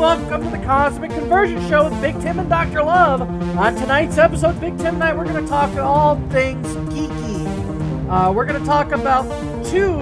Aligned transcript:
welcome 0.00 0.42
to 0.42 0.56
the 0.56 0.64
Cosmic 0.64 1.10
Convergence 1.10 1.68
Show 1.68 1.84
with 1.84 2.00
Big 2.00 2.18
Tim 2.22 2.38
and 2.38 2.48
Dr. 2.48 2.82
Love. 2.82 3.20
On 3.20 3.74
tonight's 3.74 4.16
episode, 4.16 4.58
Big 4.58 4.78
Tim 4.78 4.94
and 4.94 5.04
I, 5.04 5.12
we're 5.12 5.26
going 5.26 5.44
to 5.44 5.46
talk 5.46 5.76
all 5.76 6.16
things 6.30 6.66
geeky. 6.88 8.08
Uh, 8.08 8.32
we're 8.32 8.46
going 8.46 8.58
to 8.58 8.66
talk 8.66 8.92
about 8.92 9.26
two 9.66 9.98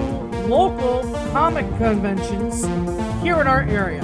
local 0.47 1.01
comic 1.33 1.67
conventions 1.77 2.63
here 3.21 3.41
in 3.41 3.47
our 3.47 3.63
area. 3.63 3.99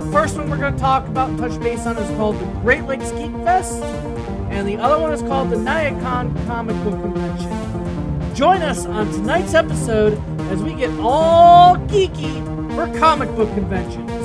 The 0.00 0.10
first 0.10 0.38
one 0.38 0.48
we're 0.48 0.56
going 0.56 0.72
to 0.72 0.80
talk 0.80 1.06
about 1.06 1.28
and 1.28 1.38
touch 1.38 1.60
base 1.60 1.84
on 1.84 1.98
is 1.98 2.08
called 2.16 2.38
the 2.38 2.46
Great 2.62 2.84
Lakes 2.84 3.10
Geek 3.10 3.32
Fest, 3.44 3.82
and 4.48 4.66
the 4.66 4.78
other 4.78 4.98
one 4.98 5.12
is 5.12 5.20
called 5.20 5.50
the 5.50 5.56
Nyanconn 5.56 6.46
Comic 6.46 6.74
Book 6.84 6.98
Convention. 7.02 8.34
Join 8.34 8.62
us 8.62 8.86
on 8.86 9.12
tonight's 9.12 9.52
episode 9.52 10.18
as 10.50 10.62
we 10.62 10.72
get 10.72 10.88
all 10.98 11.76
geeky 11.76 12.42
for 12.74 12.98
comic 12.98 13.28
book 13.36 13.52
conventions. 13.52 14.17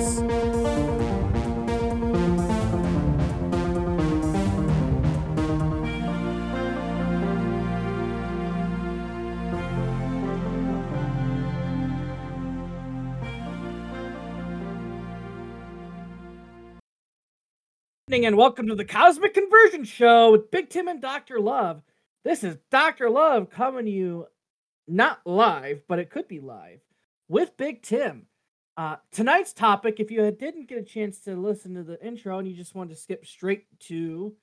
And 18.13 18.37
welcome 18.37 18.67
to 18.67 18.75
the 18.75 18.85
Cosmic 18.85 19.33
Convergence 19.33 19.87
Show 19.87 20.31
with 20.33 20.51
Big 20.51 20.69
Tim 20.69 20.87
and 20.87 21.01
Dr. 21.01 21.39
Love. 21.39 21.81
This 22.23 22.43
is 22.43 22.57
Dr. 22.69 23.09
Love 23.09 23.49
coming 23.49 23.85
to 23.85 23.91
you 23.91 24.27
not 24.87 25.25
live, 25.25 25.81
but 25.87 25.97
it 25.97 26.11
could 26.11 26.27
be 26.27 26.39
live 26.39 26.79
with 27.27 27.57
Big 27.57 27.81
Tim. 27.81 28.27
Uh, 28.77 28.97
tonight's 29.11 29.51
topic, 29.51 29.99
if 29.99 30.11
you 30.11 30.29
didn't 30.29 30.69
get 30.69 30.77
a 30.77 30.83
chance 30.83 31.21
to 31.21 31.35
listen 31.35 31.73
to 31.73 31.81
the 31.81 31.99
intro 32.05 32.37
and 32.37 32.47
you 32.47 32.53
just 32.55 32.75
wanted 32.75 32.93
to 32.93 33.01
skip 33.01 33.25
straight 33.25 33.65
to 33.79 34.35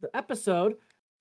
the 0.00 0.08
episode, 0.16 0.76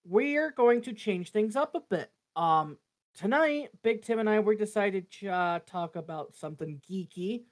we're 0.05 0.51
going 0.51 0.81
to 0.83 0.93
change 0.93 1.31
things 1.31 1.57
up 1.57 1.75
a 1.75 1.81
bit. 1.81 2.09
Um, 2.37 2.77
tonight, 3.13 3.71
Big 3.83 4.03
Tim 4.03 4.19
and 4.19 4.29
I 4.29 4.39
we 4.39 4.55
decided 4.55 5.11
to 5.19 5.27
uh, 5.27 5.59
talk 5.67 5.97
about 5.97 6.33
something 6.33 6.81
geeky. 6.89 7.43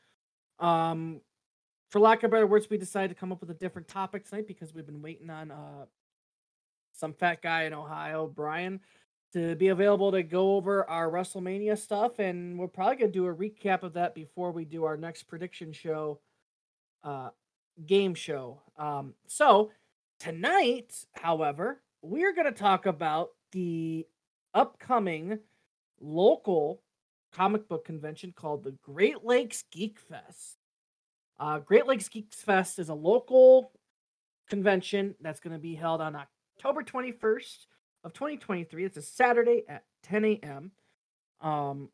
Um, 0.58 1.20
for 1.89 1.99
lack 1.99 2.23
of 2.23 2.31
better 2.31 2.47
words, 2.47 2.69
we 2.69 2.77
decided 2.77 3.09
to 3.09 3.16
come 3.16 3.31
up 3.31 3.39
with 3.39 3.49
a 3.49 3.55
different 3.55 3.88
topic 3.88 4.27
tonight 4.27 4.47
because 4.47 4.73
we've 4.73 4.85
been 4.85 5.02
waiting 5.02 5.30
on 5.30 5.52
uh, 5.52 5.85
some 6.93 7.13
fat 7.13 7.41
guy 7.41 7.63
in 7.63 7.73
Ohio, 7.73 8.27
Brian, 8.27 8.80
to 9.33 9.55
be 9.55 9.69
available 9.69 10.11
to 10.11 10.23
go 10.23 10.55
over 10.55 10.89
our 10.89 11.09
WrestleMania 11.09 11.77
stuff, 11.77 12.19
and 12.19 12.58
we're 12.58 12.67
probably 12.67 12.97
gonna 12.97 13.11
do 13.11 13.27
a 13.27 13.33
recap 13.33 13.83
of 13.83 13.93
that 13.93 14.15
before 14.15 14.52
we 14.52 14.65
do 14.65 14.83
our 14.83 14.97
next 14.97 15.23
prediction 15.23 15.71
show, 15.71 16.19
uh, 17.03 17.30
game 17.85 18.15
show. 18.15 18.61
Um, 18.77 19.13
so 19.27 19.71
tonight, 20.19 21.05
however, 21.13 21.81
we're 22.02 22.33
gonna 22.33 22.52
talk 22.52 22.85
about 22.85 23.30
the 23.52 24.05
upcoming 24.53 25.39
local 25.99 26.81
comic 27.31 27.67
book 27.67 27.85
convention 27.85 28.33
called 28.35 28.63
the 28.63 28.75
Great 28.83 29.23
Lakes 29.23 29.63
Geek 29.71 29.99
Fest. 29.99 30.58
Uh, 31.39 31.59
Great 31.59 31.88
Lakes 31.88 32.09
Geeks 32.09 32.41
Fest 32.41 32.80
is 32.80 32.89
a 32.89 32.93
local 32.93 33.71
convention 34.49 35.16
that's 35.21 35.39
going 35.39 35.53
to 35.53 35.59
be 35.59 35.75
held 35.75 36.02
on 36.02 36.16
October 36.16 36.83
21st 36.83 37.66
of 38.03 38.13
2023. 38.13 38.85
It's 38.85 38.97
a 38.97 39.02
Saturday 39.02 39.63
at 39.67 39.83
10 40.03 40.25
a.m. 40.25 40.71
Um, 41.42 41.89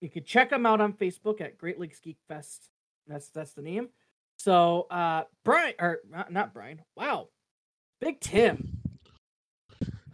you 0.00 0.08
can 0.08 0.24
check 0.24 0.50
them 0.50 0.66
out 0.66 0.80
on 0.80 0.94
Facebook 0.94 1.40
at 1.40 1.58
Great 1.58 1.78
Lakes 1.78 2.00
Geek 2.00 2.18
Fest. 2.26 2.70
That's 3.06 3.28
that's 3.28 3.52
the 3.52 3.62
name. 3.62 3.88
So, 4.38 4.86
uh, 4.90 5.24
Brian 5.44 5.74
or 5.78 5.98
not, 6.08 6.32
not 6.32 6.54
Brian. 6.54 6.80
Wow, 6.96 7.28
Big 8.00 8.20
Tim. 8.20 8.78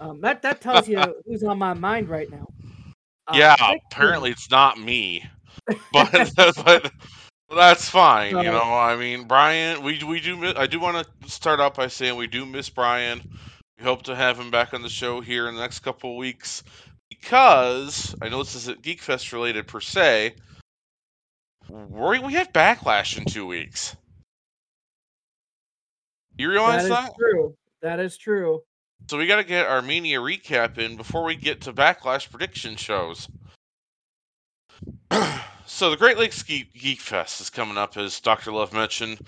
Um, 0.01 0.21
that 0.21 0.43
that 0.43 0.61
tells 0.61 0.89
you 0.89 1.01
who's 1.27 1.45
on 1.45 1.59
my 1.59 1.75
mind 1.75 2.09
right 2.09 2.31
now. 2.31 2.49
Uh, 3.29 3.35
yeah, 3.37 3.55
apparently 3.91 4.31
Tim. 4.31 4.33
it's 4.33 4.51
not 4.51 4.79
me, 4.79 5.25
but 5.93 6.33
but 6.37 6.93
well, 7.49 7.59
that's 7.59 7.89
fine. 7.89 8.37
you 8.37 8.43
know, 8.43 8.75
I 8.75 8.97
mean, 8.97 9.25
Brian, 9.25 9.83
we 9.83 10.03
we 10.03 10.21
do. 10.21 10.37
Miss, 10.37 10.55
I 10.57 10.67
do 10.67 10.81
want 10.81 11.07
to 11.23 11.31
start 11.31 11.61
out 11.61 11.75
by 11.75 11.89
saying 11.89 12.17
we 12.17 12.27
do 12.27 12.45
miss 12.45 12.69
Brian. 12.69 13.21
We 13.79 13.85
hope 13.85 14.05
to 14.05 14.17
have 14.17 14.39
him 14.39 14.51
back 14.51 14.75
on 14.75 14.83
the 14.83 14.89
show 14.89 15.21
here 15.21 15.49
in 15.49 15.55
the 15.55 15.61
next 15.61 15.81
couple 15.81 16.13
of 16.13 16.17
weeks 16.17 16.63
because 17.09 18.15
I 18.21 18.29
know 18.29 18.43
this 18.43 18.55
isn't 18.55 18.83
Geek 18.83 19.03
Fest 19.03 19.33
related 19.33 19.67
per 19.67 19.81
se. 19.81 20.35
We 21.69 22.19
we 22.19 22.35
have 22.35 22.53
backlash 22.53 23.19
in 23.19 23.25
two 23.27 23.47
weeks. 23.47 23.97
You 26.39 26.51
realize 26.51 26.89
that? 26.89 27.05
Is 27.05 27.07
that? 27.07 27.15
true. 27.19 27.57
That 27.83 28.01
is 28.01 28.17
true. 28.17 28.63
So 29.09 29.19
we 29.19 29.27
got 29.27 29.37
to 29.37 29.45
get 29.45 29.67
our 29.67 29.83
Mania 29.83 30.19
recap 30.19 30.79
in 30.79 30.97
before 30.97 31.25
we 31.25 31.37
get 31.37 31.63
to 31.63 31.73
backlash 31.73 32.31
prediction 32.31 32.77
shows. 32.77 33.29
so 35.67 35.91
the 35.91 35.97
Great 35.97 36.17
Lakes 36.17 36.43
Geek, 36.43 36.73
Geek 36.73 37.01
Fest 37.01 37.41
is 37.41 37.51
coming 37.51 37.77
up, 37.77 37.97
as 37.97 38.21
Dr. 38.21 38.53
Love 38.53 38.73
mentioned. 38.73 39.19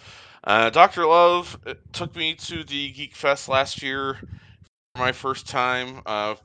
Uh, 0.45 0.71
Dr. 0.71 1.07
Love 1.07 1.59
uh, 1.67 1.75
took 1.93 2.15
me 2.17 2.35
to 2.35 2.65
the 2.65 2.93
Geek 2.93 3.15
Fest 3.15 3.49
last 3.49 3.83
year 3.83 4.15
for 4.95 5.03
my 5.03 5.13
first 5.13 5.49
time. 5.49 6.01
Uh, 6.07 6.37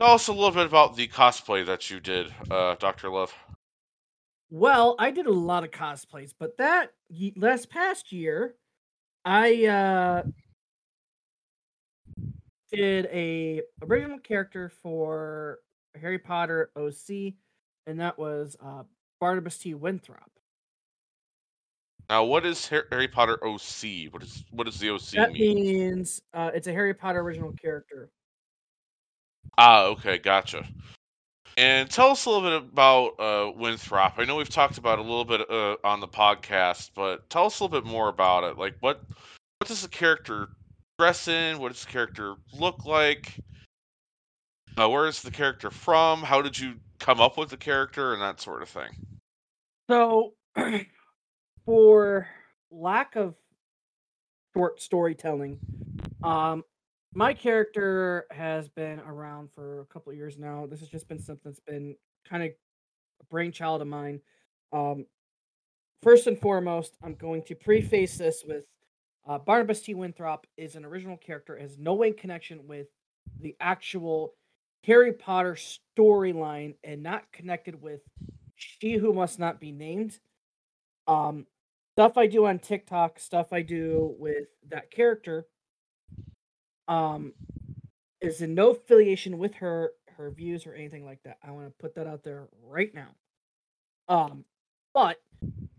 tell 0.00 0.12
us 0.12 0.28
a 0.28 0.32
little 0.32 0.50
bit 0.50 0.66
about 0.66 0.96
the 0.96 1.06
cosplay 1.08 1.64
that 1.66 1.90
you 1.90 2.00
did, 2.00 2.32
uh, 2.50 2.74
Dr. 2.76 3.10
Love. 3.10 3.32
Well, 4.50 4.96
I 4.98 5.10
did 5.10 5.26
a 5.26 5.32
lot 5.32 5.62
of 5.62 5.70
cosplays, 5.70 6.34
but 6.36 6.56
that 6.56 6.92
last 7.36 7.70
past 7.70 8.10
year, 8.10 8.56
I 9.24 9.66
uh, 9.66 10.22
did 12.72 13.06
a 13.06 13.62
original 13.82 14.18
character 14.18 14.68
for 14.82 15.58
Harry 16.00 16.18
Potter 16.18 16.70
OC, 16.74 17.34
and 17.86 18.00
that 18.00 18.18
was 18.18 18.56
uh, 18.64 18.82
Barnabas 19.20 19.58
T. 19.58 19.74
Winthrop. 19.74 20.30
Now, 22.08 22.24
what 22.24 22.44
is 22.44 22.66
Harry 22.66 23.06
Potter 23.06 23.38
OC? 23.44 24.12
What 24.12 24.24
is 24.24 24.42
what 24.50 24.64
does 24.64 24.80
the 24.80 24.90
OC 24.90 25.10
that 25.12 25.32
mean? 25.32 25.54
means 25.54 26.20
uh, 26.34 26.50
it's 26.52 26.66
a 26.66 26.72
Harry 26.72 26.92
Potter 26.92 27.20
original 27.20 27.52
character. 27.52 28.10
Ah, 29.56 29.84
okay, 29.84 30.18
gotcha. 30.18 30.66
And 31.56 31.88
tell 31.88 32.10
us 32.10 32.24
a 32.24 32.30
little 32.30 32.50
bit 32.50 32.68
about 32.72 33.20
uh, 33.20 33.52
Winthrop. 33.54 34.14
I 34.16 34.24
know 34.24 34.36
we've 34.36 34.48
talked 34.48 34.78
about 34.78 34.98
it 34.98 35.04
a 35.04 35.08
little 35.08 35.24
bit 35.24 35.48
uh, 35.48 35.76
on 35.84 36.00
the 36.00 36.08
podcast, 36.08 36.90
but 36.96 37.28
tell 37.30 37.46
us 37.46 37.60
a 37.60 37.64
little 37.64 37.80
bit 37.80 37.88
more 37.88 38.08
about 38.08 38.44
it. 38.44 38.58
Like, 38.58 38.74
what 38.80 39.02
what 39.58 39.68
does 39.68 39.82
the 39.82 39.88
character 39.88 40.48
dress 40.98 41.28
in? 41.28 41.58
What 41.58 41.72
does 41.72 41.84
the 41.84 41.90
character 41.92 42.34
look 42.52 42.86
like? 42.86 43.38
Uh, 44.76 44.88
where 44.88 45.06
is 45.06 45.22
the 45.22 45.30
character 45.30 45.70
from? 45.70 46.22
How 46.22 46.42
did 46.42 46.58
you 46.58 46.74
come 46.98 47.20
up 47.20 47.36
with 47.36 47.50
the 47.50 47.56
character 47.56 48.14
and 48.14 48.22
that 48.22 48.40
sort 48.40 48.62
of 48.62 48.68
thing? 48.68 48.90
So, 49.90 50.34
for 51.66 52.28
lack 52.70 53.16
of 53.16 53.34
short 54.54 54.80
storytelling, 54.80 55.58
um, 56.22 56.62
my 57.12 57.34
character 57.34 58.24
has 58.30 58.68
been 58.68 59.00
around 59.00 59.48
for 59.52 59.80
a 59.80 59.86
couple 59.86 60.12
years 60.12 60.38
now. 60.38 60.66
This 60.70 60.78
has 60.78 60.88
just 60.88 61.08
been 61.08 61.18
something 61.18 61.42
that's 61.44 61.58
been 61.58 61.96
kind 62.24 62.44
of 62.44 62.50
a 62.50 63.24
brainchild 63.30 63.82
of 63.82 63.88
mine. 63.88 64.20
Um, 64.72 65.06
first 66.04 66.28
and 66.28 66.38
foremost, 66.40 66.96
I'm 67.02 67.16
going 67.16 67.42
to 67.46 67.56
preface 67.56 68.16
this 68.16 68.44
with 68.46 68.66
uh, 69.28 69.38
Barnabas 69.38 69.80
T. 69.80 69.94
Winthrop 69.94 70.46
is 70.56 70.76
an 70.76 70.84
original 70.84 71.16
character, 71.16 71.58
has 71.58 71.78
no 71.78 71.94
way 71.94 72.12
connection 72.12 72.68
with 72.68 72.86
the 73.40 73.56
actual 73.58 74.34
Harry 74.84 75.12
Potter 75.12 75.56
storyline 75.98 76.76
and 76.84 77.02
not 77.02 77.24
connected 77.32 77.82
with 77.82 78.02
She 78.60 78.94
Who 78.94 79.12
Must 79.12 79.38
Not 79.38 79.60
Be 79.60 79.72
Named. 79.72 80.18
Um, 81.06 81.46
stuff 81.94 82.16
I 82.18 82.26
do 82.26 82.46
on 82.46 82.58
TikTok, 82.58 83.18
stuff 83.18 83.52
I 83.52 83.62
do 83.62 84.14
with 84.18 84.48
that 84.68 84.90
character, 84.90 85.46
um, 86.88 87.32
is 88.20 88.42
in 88.42 88.54
no 88.54 88.70
affiliation 88.70 89.38
with 89.38 89.54
her, 89.54 89.92
her 90.16 90.30
views 90.30 90.66
or 90.66 90.74
anything 90.74 91.04
like 91.04 91.22
that. 91.24 91.38
I 91.42 91.50
want 91.52 91.66
to 91.66 91.72
put 91.78 91.94
that 91.94 92.06
out 92.06 92.22
there 92.22 92.48
right 92.62 92.94
now. 92.94 93.08
Um, 94.08 94.44
but 94.92 95.18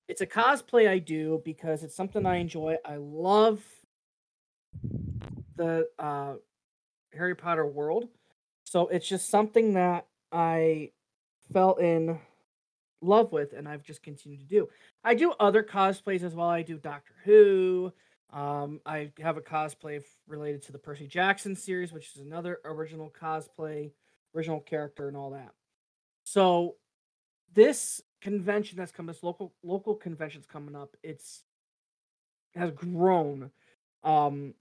it's 0.08 0.22
a 0.22 0.28
cosplay 0.28 0.88
I 0.90 0.98
do 0.98 1.42
because 1.46 1.84
it's 1.84 1.96
something 1.96 2.26
I 2.26 2.38
enjoy. 2.38 2.78
I 2.84 2.96
love 2.96 3.62
the 5.56 5.88
uh, 6.00 6.34
Harry 7.14 7.36
Potter 7.36 7.66
world. 7.66 8.08
So 8.64 8.88
it's 8.88 9.08
just 9.08 9.30
something 9.30 9.74
that 9.74 10.08
I 10.32 10.92
fell 11.54 11.76
in 11.76 12.20
love 13.02 13.32
with 13.32 13.54
and 13.54 13.68
I've 13.68 13.84
just 13.84 14.04
continued 14.04 14.42
to 14.42 14.46
do. 14.46 14.70
I 15.04 15.16
do 15.16 15.34
other 15.40 15.64
cosplays 15.64 16.24
as 16.24 16.36
well. 16.36 16.50
I 16.50 16.62
do 16.62 16.78
Doctor 16.78 17.14
Who. 17.26 17.92
Um, 18.32 18.80
I 18.86 19.12
have 19.20 19.38
a 19.38 19.42
cosplay 19.42 20.02
related 20.28 20.62
to 20.64 20.72
the 20.72 20.78
Percy 20.78 21.08
Jackson 21.08 21.56
series, 21.56 21.92
which 21.92 22.16
is 22.16 22.22
another 22.22 22.60
original 22.64 23.12
cosplay, 23.20 23.92
original 24.34 24.62
character, 24.62 25.08
and 25.08 25.18
all 25.18 25.32
that. 25.32 25.52
So 26.24 26.76
this 27.54 28.02
convention 28.22 28.78
that's 28.78 28.92
coming, 28.92 29.12
this 29.14 29.24
local 29.24 29.54
local 29.64 29.96
convention's 29.96 30.46
coming 30.46 30.76
up. 30.76 30.96
It's 31.04 31.44
has 32.56 32.72
grown. 32.72 33.52
Um, 34.04 34.54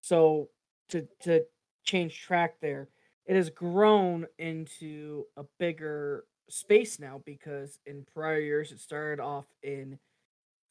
so 0.00 0.48
to 0.90 1.06
to 1.22 1.44
change 1.84 2.20
track 2.20 2.56
there, 2.60 2.88
it 3.26 3.36
has 3.36 3.50
grown 3.50 4.26
into 4.38 5.24
a 5.36 5.44
bigger 5.58 6.24
space 6.48 6.98
now 6.98 7.22
because 7.24 7.78
in 7.86 8.04
prior 8.14 8.38
years 8.38 8.72
it 8.72 8.80
started 8.80 9.20
off 9.20 9.46
in 9.62 9.98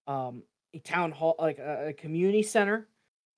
um 0.07 0.43
a 0.73 0.79
town 0.79 1.11
hall 1.11 1.35
like 1.39 1.59
a, 1.59 1.89
a 1.89 1.93
community 1.93 2.43
center 2.43 2.87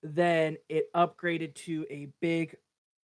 then 0.01 0.57
it 0.67 0.91
upgraded 0.93 1.53
to 1.55 1.85
a 1.89 2.07
big 2.21 2.55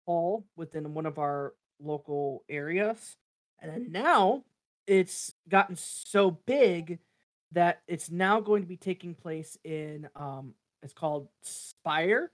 hall 0.06 0.44
within 0.56 0.94
one 0.94 1.06
of 1.06 1.18
our 1.18 1.54
local 1.80 2.44
areas 2.48 3.16
and 3.60 3.70
then 3.70 3.90
now 3.90 4.42
it's 4.86 5.32
gotten 5.48 5.76
so 5.76 6.30
big 6.30 6.98
that 7.52 7.82
it's 7.88 8.10
now 8.10 8.40
going 8.40 8.62
to 8.62 8.68
be 8.68 8.76
taking 8.76 9.14
place 9.14 9.58
in 9.64 10.08
um 10.14 10.54
it's 10.82 10.92
called 10.92 11.28
Spire 11.42 12.30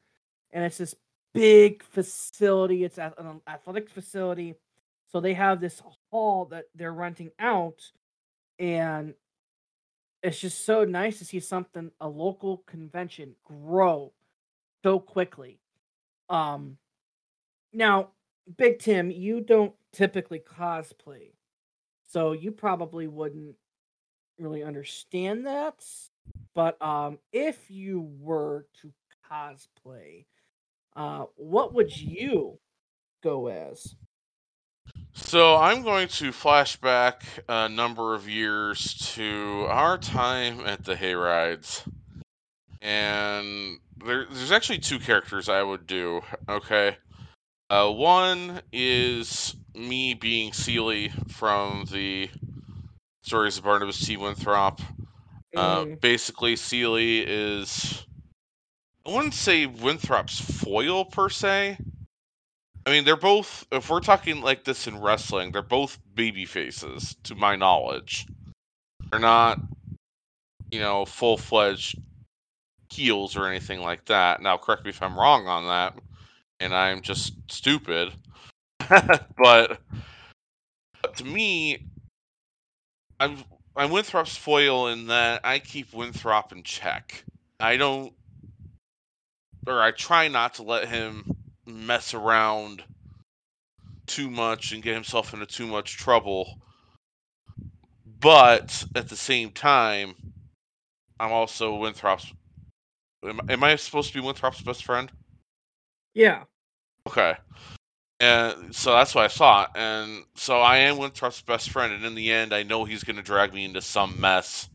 and 0.52 0.64
it's 0.64 0.78
this 0.78 0.94
big 1.32 1.82
facility 1.82 2.84
it's 2.84 2.98
an 2.98 3.40
athletic 3.46 3.88
facility. 3.88 4.54
So 5.12 5.20
they 5.20 5.34
have 5.34 5.60
this 5.60 5.80
hall 6.10 6.46
that 6.46 6.66
they're 6.74 6.92
renting 6.92 7.30
out 7.38 7.80
and 8.58 9.14
it's 10.22 10.38
just 10.38 10.64
so 10.64 10.84
nice 10.84 11.18
to 11.18 11.24
see 11.24 11.40
something 11.40 11.90
a 12.00 12.08
local 12.08 12.58
convention 12.66 13.34
grow 13.44 14.12
so 14.82 14.98
quickly 14.98 15.58
um 16.28 16.76
now 17.72 18.08
big 18.56 18.78
tim 18.78 19.10
you 19.10 19.40
don't 19.40 19.72
typically 19.92 20.40
cosplay 20.40 21.32
so 22.06 22.32
you 22.32 22.50
probably 22.50 23.06
wouldn't 23.06 23.54
really 24.38 24.62
understand 24.62 25.46
that 25.46 25.82
but 26.54 26.80
um 26.82 27.18
if 27.32 27.70
you 27.70 28.10
were 28.20 28.66
to 28.80 28.92
cosplay 29.30 30.24
uh 30.96 31.24
what 31.36 31.72
would 31.72 31.96
you 31.96 32.58
go 33.22 33.48
as 33.48 33.94
So 35.22 35.56
I'm 35.56 35.82
going 35.82 36.08
to 36.08 36.32
flash 36.32 36.76
back 36.76 37.22
a 37.48 37.68
number 37.68 38.14
of 38.14 38.28
years 38.28 38.94
to 39.14 39.66
our 39.68 39.96
time 39.96 40.60
at 40.66 40.84
the 40.84 40.96
Hayrides, 40.96 41.82
and 42.80 43.78
there, 44.04 44.26
there's 44.26 44.50
actually 44.52 44.78
two 44.78 44.98
characters 44.98 45.48
I 45.48 45.62
would 45.62 45.86
do. 45.86 46.22
Okay, 46.48 46.96
uh, 47.70 47.90
one 47.90 48.60
is 48.72 49.54
me 49.74 50.14
being 50.14 50.52
Seely 50.52 51.10
from 51.28 51.84
the 51.92 52.28
Stories 53.22 53.58
of 53.58 53.64
Barnabas 53.64 54.04
T. 54.04 54.16
Winthrop. 54.16 54.80
Uh, 55.54 55.84
Mm, 55.84 56.00
basically, 56.00 56.56
Seely 56.56 57.20
is 57.20 58.04
I 59.06 59.10
wouldn't 59.10 59.34
say 59.34 59.66
Winthrop's 59.66 60.40
foil 60.40 61.04
per 61.04 61.28
se. 61.28 61.78
I 62.86 62.90
mean, 62.90 63.04
they're 63.04 63.16
both. 63.16 63.66
If 63.70 63.90
we're 63.90 64.00
talking 64.00 64.40
like 64.40 64.64
this 64.64 64.86
in 64.86 65.00
wrestling, 65.00 65.52
they're 65.52 65.62
both 65.62 65.98
baby 66.14 66.46
faces, 66.46 67.16
to 67.24 67.34
my 67.34 67.56
knowledge. 67.56 68.26
They're 69.10 69.20
not, 69.20 69.60
you 70.70 70.80
know, 70.80 71.04
full 71.04 71.36
fledged 71.36 72.00
heels 72.90 73.36
or 73.36 73.46
anything 73.46 73.80
like 73.80 74.06
that. 74.06 74.40
Now, 74.40 74.56
correct 74.56 74.84
me 74.84 74.90
if 74.90 75.02
I'm 75.02 75.18
wrong 75.18 75.46
on 75.46 75.66
that, 75.66 75.98
and 76.58 76.74
I'm 76.74 77.02
just 77.02 77.34
stupid. 77.50 78.12
but 78.88 79.80
but 81.02 81.16
to 81.16 81.24
me, 81.24 81.84
I'm 83.18 83.44
I'm 83.76 83.90
Winthrop's 83.90 84.36
foil 84.36 84.88
in 84.88 85.08
that 85.08 85.42
I 85.44 85.58
keep 85.58 85.92
Winthrop 85.92 86.52
in 86.52 86.62
check. 86.62 87.24
I 87.58 87.76
don't, 87.76 88.12
or 89.66 89.82
I 89.82 89.90
try 89.90 90.28
not 90.28 90.54
to 90.54 90.62
let 90.62 90.88
him 90.88 91.36
mess 91.70 92.14
around 92.14 92.82
too 94.06 94.30
much 94.30 94.72
and 94.72 94.82
get 94.82 94.94
himself 94.94 95.34
into 95.34 95.46
too 95.46 95.66
much 95.66 95.96
trouble. 95.96 96.58
But 98.20 98.84
at 98.94 99.08
the 99.08 99.16
same 99.16 99.50
time, 99.50 100.14
I'm 101.18 101.32
also 101.32 101.76
Winthrop's. 101.76 102.32
Am, 103.24 103.40
am 103.48 103.64
I 103.64 103.76
supposed 103.76 104.12
to 104.12 104.20
be 104.20 104.26
Winthrop's 104.26 104.62
best 104.62 104.84
friend? 104.84 105.10
yeah 106.14 106.44
Okay. 107.06 107.34
And 108.18 108.74
so 108.74 108.92
that's 108.92 109.14
what 109.14 109.24
I 109.24 109.28
thought. 109.28 109.72
And 109.76 110.24
so 110.34 110.60
I 110.60 110.78
am 110.78 110.98
Winthrop's 110.98 111.40
best 111.40 111.70
friend. 111.70 111.92
And 111.92 112.04
in 112.04 112.14
the 112.14 112.32
end, 112.32 112.52
I 112.52 112.62
know 112.62 112.84
he's 112.84 113.04
going 113.04 113.16
to 113.16 113.22
drag 113.22 113.54
me 113.54 113.64
into 113.64 113.80
some 113.80 114.20
mess 114.20 114.68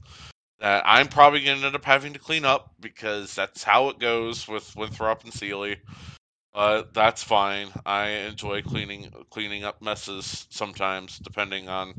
that 0.60 0.84
I'm 0.86 1.08
probably 1.08 1.42
going 1.42 1.60
to 1.60 1.68
end 1.68 1.76
up 1.76 1.86
having 1.86 2.14
to 2.14 2.20
clean 2.20 2.44
up 2.44 2.74
because 2.80 3.36
that's 3.36 3.64
how 3.64 3.90
it 3.90 4.00
goes 4.00 4.48
with 4.48 4.76
Winthrop 4.76 5.24
and 5.24 5.34
Seely. 5.34 5.78
But 6.56 6.94
that's 6.94 7.22
fine. 7.22 7.68
I 7.86 8.08
enjoy 8.08 8.62
cleaning 8.62 9.12
cleaning 9.30 9.66
up 9.66 9.82
messes 9.82 10.48
sometimes, 10.50 11.20
depending 11.20 11.68
on 11.68 11.94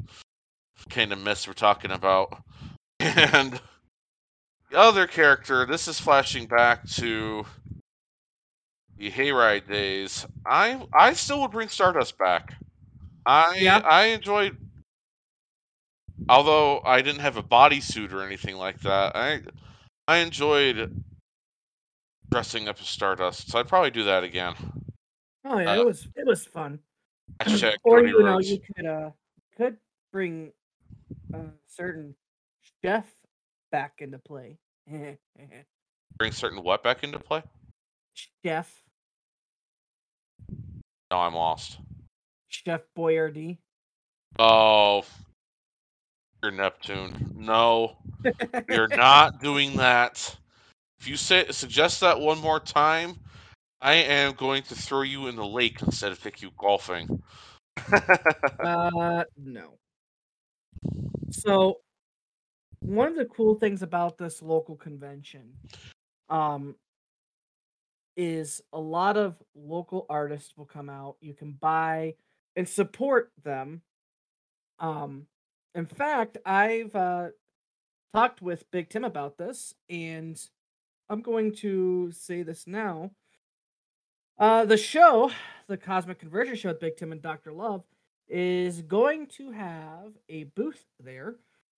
kind 0.88 1.12
of 1.12 1.20
mess 1.20 1.46
we're 1.46 1.52
talking 1.54 1.90
about. 1.90 2.42
And 3.00 3.60
the 4.70 4.78
other 4.78 5.06
character, 5.06 5.66
this 5.66 5.88
is 5.88 6.00
flashing 6.00 6.46
back 6.46 6.88
to 6.92 7.44
the 8.96 9.10
Hayride 9.10 9.68
days. 9.68 10.26
I 10.46 10.86
I 10.94 11.12
still 11.12 11.42
would 11.42 11.50
bring 11.50 11.68
Stardust 11.68 12.16
back. 12.18 12.54
I 13.26 13.56
Yeah. 13.58 13.78
I 13.84 14.06
enjoyed 14.06 14.56
although 16.28 16.80
I 16.84 17.02
didn't 17.02 17.20
have 17.20 17.36
a 17.36 17.42
bodysuit 17.42 18.12
or 18.12 18.22
anything 18.22 18.56
like 18.56 18.80
that. 18.80 19.14
I 19.14 19.42
I 20.08 20.18
enjoyed 20.18 21.04
dressing 22.30 22.68
up 22.68 22.76
as 22.80 22.86
Stardust, 22.88 23.50
so 23.50 23.58
I'd 23.58 23.68
probably 23.68 23.90
do 23.90 24.04
that 24.04 24.24
again. 24.24 24.54
oh 25.44 25.58
yeah 25.58 25.72
Uh, 25.72 25.80
it 25.80 25.86
was 25.86 26.08
it 26.16 26.26
was 26.26 26.44
fun 26.44 26.78
Hashtag 27.40 27.76
or 27.84 27.98
Cody 28.00 28.10
you 28.10 28.18
know 28.22 28.26
Rhodes. 28.34 28.50
you 28.50 28.58
could 28.60 28.86
uh 28.86 29.10
could 29.56 29.76
bring 30.12 30.52
a 31.32 31.40
certain 31.66 32.14
chef 32.82 33.06
back 33.72 33.94
into 33.98 34.18
play 34.18 34.58
Bring 36.18 36.32
certain 36.32 36.62
what 36.62 36.82
back 36.82 37.04
into 37.04 37.18
play? 37.18 37.42
chef 38.44 38.72
No, 41.10 41.18
I'm 41.18 41.34
lost. 41.34 41.78
chef 42.48 42.80
boyardee 42.96 43.58
Oh, 44.38 45.04
you're 46.42 46.52
Neptune. 46.52 47.32
No, 47.36 47.96
you're 48.68 48.88
not 48.96 49.40
doing 49.40 49.76
that. 49.78 50.36
If 50.98 51.08
you 51.08 51.16
say 51.16 51.46
suggest 51.50 52.00
that 52.00 52.20
one 52.20 52.38
more 52.40 52.60
time, 52.60 53.16
I 53.80 53.94
am 53.94 54.34
going 54.34 54.62
to 54.64 54.74
throw 54.74 55.02
you 55.02 55.26
in 55.28 55.36
the 55.36 55.46
lake 55.46 55.82
instead 55.82 56.12
of 56.12 56.22
take 56.22 56.42
you 56.42 56.50
golfing. 56.56 57.22
uh 58.64 59.24
no. 59.36 59.78
So 61.30 61.80
one 62.80 63.08
of 63.08 63.16
the 63.16 63.26
cool 63.26 63.56
things 63.56 63.82
about 63.82 64.16
this 64.16 64.42
local 64.42 64.76
convention 64.76 65.52
um 66.30 66.74
is 68.16 68.62
a 68.72 68.80
lot 68.80 69.18
of 69.18 69.36
local 69.54 70.06
artists 70.08 70.56
will 70.56 70.64
come 70.64 70.88
out. 70.88 71.16
You 71.20 71.34
can 71.34 71.52
buy 71.52 72.14
and 72.56 72.66
support 72.66 73.30
them. 73.44 73.82
Um 74.78 75.26
in 75.76 75.86
fact 75.86 76.38
i've 76.44 76.96
uh 76.96 77.28
talked 78.14 78.42
with 78.42 78.68
big 78.72 78.88
tim 78.88 79.04
about 79.04 79.36
this 79.36 79.74
and 79.88 80.40
i'm 81.08 81.20
going 81.20 81.54
to 81.54 82.10
say 82.12 82.42
this 82.42 82.66
now. 82.66 83.10
Uh 84.38 84.64
the 84.64 84.76
show 84.76 85.30
the 85.68 85.76
cosmic 85.76 86.18
convergence 86.18 86.58
show 86.58 86.68
with 86.68 86.80
big 86.80 86.96
tim 86.96 87.12
and 87.12 87.22
dr 87.22 87.50
love 87.52 87.82
is 88.28 88.82
going 88.82 89.26
to 89.28 89.52
have 89.52 90.12
a 90.28 90.44
booth 90.44 90.84
there. 91.02 91.36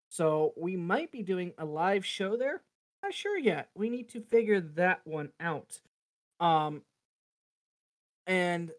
So 0.08 0.54
we 0.56 0.76
might 0.76 1.12
be 1.12 1.22
doing 1.22 1.52
a 1.58 1.64
live 1.64 2.04
show 2.06 2.36
there. 2.36 2.62
Not 3.02 3.12
sure 3.12 3.38
yet. 3.38 3.68
We 3.74 3.90
need 3.90 4.08
to 4.10 4.20
figure 4.20 4.60
that 4.60 5.00
one 5.04 5.30
out. 5.40 5.80
Um 6.40 6.82
and 8.26 8.70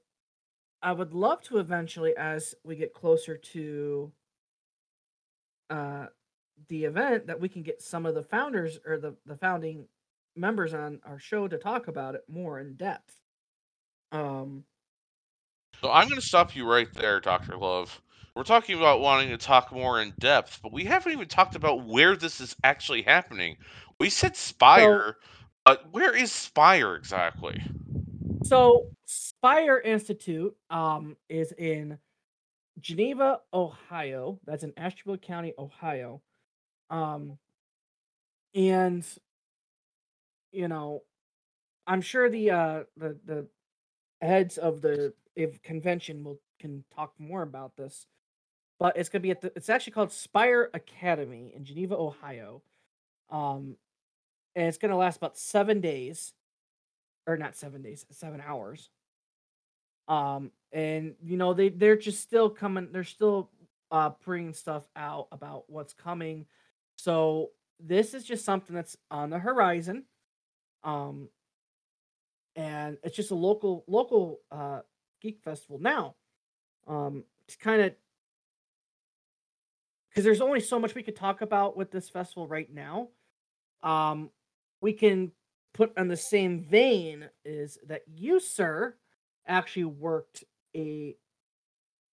i 0.82 0.92
would 0.92 1.14
love 1.14 1.42
to 1.42 1.58
eventually 1.58 2.16
as 2.16 2.56
we 2.64 2.76
get 2.76 2.94
closer 2.94 3.36
to 3.36 4.12
uh 5.70 6.06
the 6.68 6.86
event 6.86 7.28
that 7.28 7.40
we 7.40 7.50
can 7.50 7.64
get 7.64 7.82
some 7.82 8.06
of 8.06 8.16
the 8.16 8.24
founders 8.24 8.80
or 8.86 8.98
the 8.98 9.16
the 9.26 9.36
founding 9.36 9.88
members 10.36 10.74
on 10.74 11.00
our 11.06 11.20
show 11.20 11.48
to 11.48 11.58
talk 11.58 11.88
about 11.88 12.16
it 12.16 12.22
more 12.28 12.60
in 12.60 12.76
depth 12.76 13.16
um 14.12 14.64
So 15.82 15.92
I'm 15.92 16.08
going 16.08 16.20
to 16.20 16.26
stop 16.26 16.56
you 16.56 16.66
right 16.70 16.92
there, 16.94 17.20
Dr. 17.20 17.58
Love. 17.58 18.02
We're 18.36 18.44
talking 18.44 18.78
about 18.78 19.02
wanting 19.02 19.30
to 19.30 19.38
talk 19.38 19.72
more 19.72 20.02
in 20.02 20.14
depth, 20.20 20.60
but 20.64 20.72
we 20.72 20.86
haven't 20.86 21.12
even 21.12 21.28
talked 21.28 21.56
about 21.56 21.86
where 21.86 22.16
this 22.16 22.40
is 22.40 22.56
actually 22.64 23.02
happening. 23.02 23.58
We 24.00 24.10
said 24.10 24.36
Spire, 24.36 25.18
but 25.66 25.92
where 25.92 26.16
is 26.16 26.32
Spire 26.32 26.96
exactly? 26.96 27.62
So 28.44 28.88
Spire 29.06 29.80
Institute 29.80 30.56
um 30.70 31.18
is 31.30 31.52
in 31.54 31.98
Geneva, 32.80 33.42
Ohio. 33.54 34.40
That's 34.46 34.64
in 34.64 34.74
Ashtabula 34.78 35.18
County, 35.18 35.54
Ohio. 35.58 36.22
Um 36.90 37.38
and 38.56 39.06
you 40.52 40.68
know, 40.68 41.04
I'm 41.88 42.02
sure 42.02 42.30
the 42.30 42.52
uh 42.52 42.84
the 42.98 43.18
the 43.26 43.48
heads 44.22 44.58
of 44.58 44.82
the 44.82 45.14
if 45.36 45.62
convention 45.64 46.24
will 46.24 46.40
can 46.60 46.84
talk 46.96 47.14
more 47.20 47.42
about 47.44 47.76
this. 47.78 48.08
But 48.80 48.98
it's 48.98 49.10
gonna 49.10 49.22
be 49.22 49.32
at 49.32 49.42
the 49.42 49.52
it's 49.56 49.70
actually 49.70 49.94
called 49.94 50.12
Spire 50.14 50.70
Academy 50.74 51.54
in 51.56 51.66
Geneva, 51.66 51.96
Ohio. 51.98 52.62
Um 53.30 53.78
and 54.56 54.68
it's 54.68 54.78
gonna 54.78 54.98
last 54.98 55.18
about 55.18 55.38
seven 55.38 55.82
days. 55.82 56.34
Or 57.28 57.38
not 57.38 57.56
seven 57.56 57.82
days, 57.84 58.06
seven 58.12 58.42
hours. 58.46 58.90
Um, 60.08 60.52
and 60.72 61.16
you 61.24 61.38
know, 61.38 61.54
they 61.54 61.70
they're 61.70 61.96
just 61.98 62.22
still 62.22 62.50
coming, 62.50 62.90
they're 62.92 63.04
still 63.04 63.52
uh 63.92 64.12
bringing 64.26 64.54
stuff 64.54 64.84
out 64.96 65.28
about 65.32 65.66
what's 65.70 65.94
coming. 65.94 66.46
So 66.98 67.52
this 67.80 68.14
is 68.14 68.24
just 68.24 68.46
something 68.46 68.76
that's 68.76 68.98
on 69.12 69.30
the 69.30 69.40
horizon. 69.40 70.04
Um 70.84 71.30
and 72.56 72.98
it's 73.04 73.16
just 73.16 73.32
a 73.32 73.36
local 73.36 73.84
local 73.88 74.40
uh 74.52 74.82
geek 75.22 75.42
festival 75.44 75.80
now. 75.80 76.16
Um 76.88 77.24
it's 77.48 77.56
kind 77.56 77.82
of 77.82 77.94
because 80.10 80.24
there's 80.24 80.42
only 80.42 80.60
so 80.60 80.80
much 80.80 80.96
we 80.96 81.04
could 81.04 81.16
talk 81.16 81.42
about 81.42 81.78
with 81.78 81.92
this 81.92 82.10
festival 82.10 82.48
right 82.48 82.72
now. 82.74 83.10
Um 83.84 84.30
we 84.82 84.94
can 84.94 85.32
put 85.74 85.98
on 85.98 86.08
the 86.08 86.18
same 86.18 86.62
vein 86.62 87.30
is 87.46 87.78
that 87.88 88.02
you, 88.08 88.40
sir, 88.40 88.96
actually 89.48 89.86
worked 89.86 90.44
a 90.76 91.16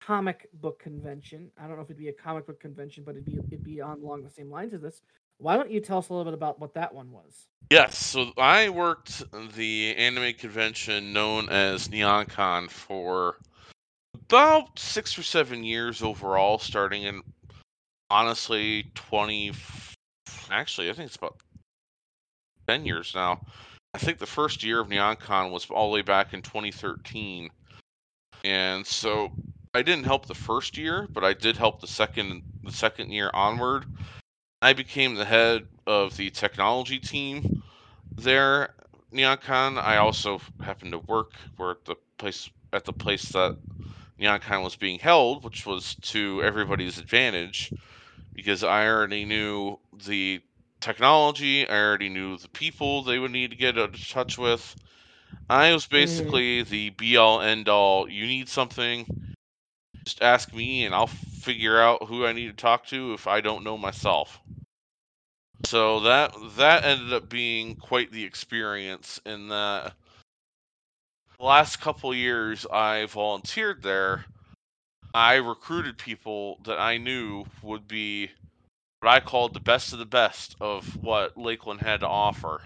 comic 0.00 0.48
book 0.54 0.78
convention. 0.78 1.50
I 1.58 1.66
don't 1.66 1.76
know 1.76 1.82
if 1.82 1.88
it'd 1.90 1.98
be 1.98 2.08
a 2.08 2.12
comic 2.12 2.46
book 2.46 2.60
convention, 2.60 3.04
but 3.04 3.12
it'd 3.12 3.24
be 3.24 3.38
it'd 3.38 3.64
be 3.64 3.80
on 3.80 4.00
along 4.00 4.22
the 4.22 4.30
same 4.30 4.50
lines 4.50 4.74
as 4.74 4.82
this. 4.82 5.02
Why 5.38 5.56
don't 5.56 5.70
you 5.70 5.80
tell 5.80 5.98
us 5.98 6.08
a 6.08 6.12
little 6.12 6.24
bit 6.24 6.34
about 6.34 6.58
what 6.58 6.74
that 6.74 6.94
one 6.94 7.10
was? 7.10 7.46
Yes, 7.70 7.98
so 7.98 8.32
I 8.38 8.68
worked 8.68 9.22
the 9.54 9.94
anime 9.96 10.34
convention 10.34 11.12
known 11.12 11.48
as 11.48 11.88
NeonCon 11.88 12.70
for 12.70 13.36
about 14.14 14.78
six 14.78 15.18
or 15.18 15.22
seven 15.22 15.64
years 15.64 16.02
overall, 16.02 16.58
starting 16.58 17.02
in 17.02 17.22
honestly 18.08 18.90
20. 18.94 19.52
Actually, 20.50 20.90
I 20.90 20.92
think 20.92 21.06
it's 21.06 21.16
about 21.16 21.40
10 22.68 22.86
years 22.86 23.12
now. 23.14 23.44
I 23.94 23.98
think 23.98 24.18
the 24.18 24.26
first 24.26 24.62
year 24.62 24.80
of 24.80 24.88
NeonCon 24.88 25.50
was 25.50 25.68
all 25.70 25.90
the 25.90 25.94
way 25.94 26.02
back 26.02 26.34
in 26.34 26.42
2013. 26.42 27.50
And 28.44 28.86
so 28.86 29.32
I 29.74 29.82
didn't 29.82 30.04
help 30.04 30.26
the 30.26 30.34
first 30.34 30.78
year, 30.78 31.08
but 31.10 31.24
I 31.24 31.32
did 31.32 31.56
help 31.56 31.80
the 31.80 31.86
second 31.86 32.42
the 32.62 32.72
second 32.72 33.10
year 33.10 33.30
onward. 33.34 33.86
I 34.62 34.72
became 34.72 35.14
the 35.14 35.24
head 35.24 35.66
of 35.86 36.16
the 36.16 36.30
technology 36.30 36.98
team 36.98 37.62
there 38.16 38.74
NeonCon. 39.12 39.78
I 39.78 39.96
also 39.96 40.40
happened 40.60 40.92
to 40.92 40.98
work 40.98 41.32
where 41.56 41.72
at 41.72 41.84
the 41.84 41.96
place 42.18 42.50
at 42.72 42.84
the 42.84 42.92
place 42.92 43.30
that 43.32 43.56
NeonCon 44.20 44.62
was 44.62 44.76
being 44.76 44.98
held, 44.98 45.44
which 45.44 45.66
was 45.66 45.94
to 46.12 46.42
everybody's 46.42 46.98
advantage 46.98 47.72
because 48.34 48.62
I 48.64 48.86
already 48.88 49.24
knew 49.24 49.78
the 49.92 50.42
technology, 50.80 51.68
I 51.68 51.76
already 51.78 52.08
knew 52.08 52.36
the 52.36 52.48
people 52.48 53.02
they 53.02 53.18
would 53.18 53.32
need 53.32 53.50
to 53.50 53.56
get 53.56 53.76
in 53.78 53.92
touch 53.92 54.38
with. 54.38 54.76
I 55.48 55.72
was 55.72 55.86
Mm-hmm. 55.94 56.38
basically 56.38 56.62
the 56.62 56.90
be 56.90 57.16
all 57.16 57.40
end 57.40 57.68
all. 57.68 58.08
You 58.08 58.26
need 58.26 58.48
something, 58.48 59.36
just 60.04 60.22
ask 60.22 60.52
me 60.54 60.84
and 60.84 60.94
I'll 60.94 61.06
figure 61.46 61.80
out 61.80 62.08
who 62.08 62.26
I 62.26 62.32
need 62.32 62.48
to 62.48 62.52
talk 62.52 62.86
to 62.86 63.14
if 63.14 63.28
I 63.28 63.40
don't 63.40 63.62
know 63.62 63.78
myself. 63.78 64.40
So 65.64 66.00
that 66.00 66.34
that 66.56 66.84
ended 66.84 67.12
up 67.12 67.28
being 67.28 67.76
quite 67.76 68.10
the 68.10 68.24
experience 68.24 69.20
in 69.24 69.48
that 69.48 69.94
the 71.38 71.44
last 71.44 71.80
couple 71.80 72.12
years 72.12 72.66
I 72.66 73.06
volunteered 73.06 73.80
there, 73.80 74.24
I 75.14 75.36
recruited 75.36 75.98
people 75.98 76.58
that 76.64 76.80
I 76.80 76.98
knew 76.98 77.44
would 77.62 77.86
be 77.86 78.28
what 79.00 79.12
I 79.12 79.20
called 79.20 79.54
the 79.54 79.60
best 79.60 79.92
of 79.92 80.00
the 80.00 80.04
best 80.04 80.56
of 80.60 80.84
what 81.00 81.38
Lakeland 81.38 81.80
had 81.80 82.00
to 82.00 82.08
offer. 82.08 82.60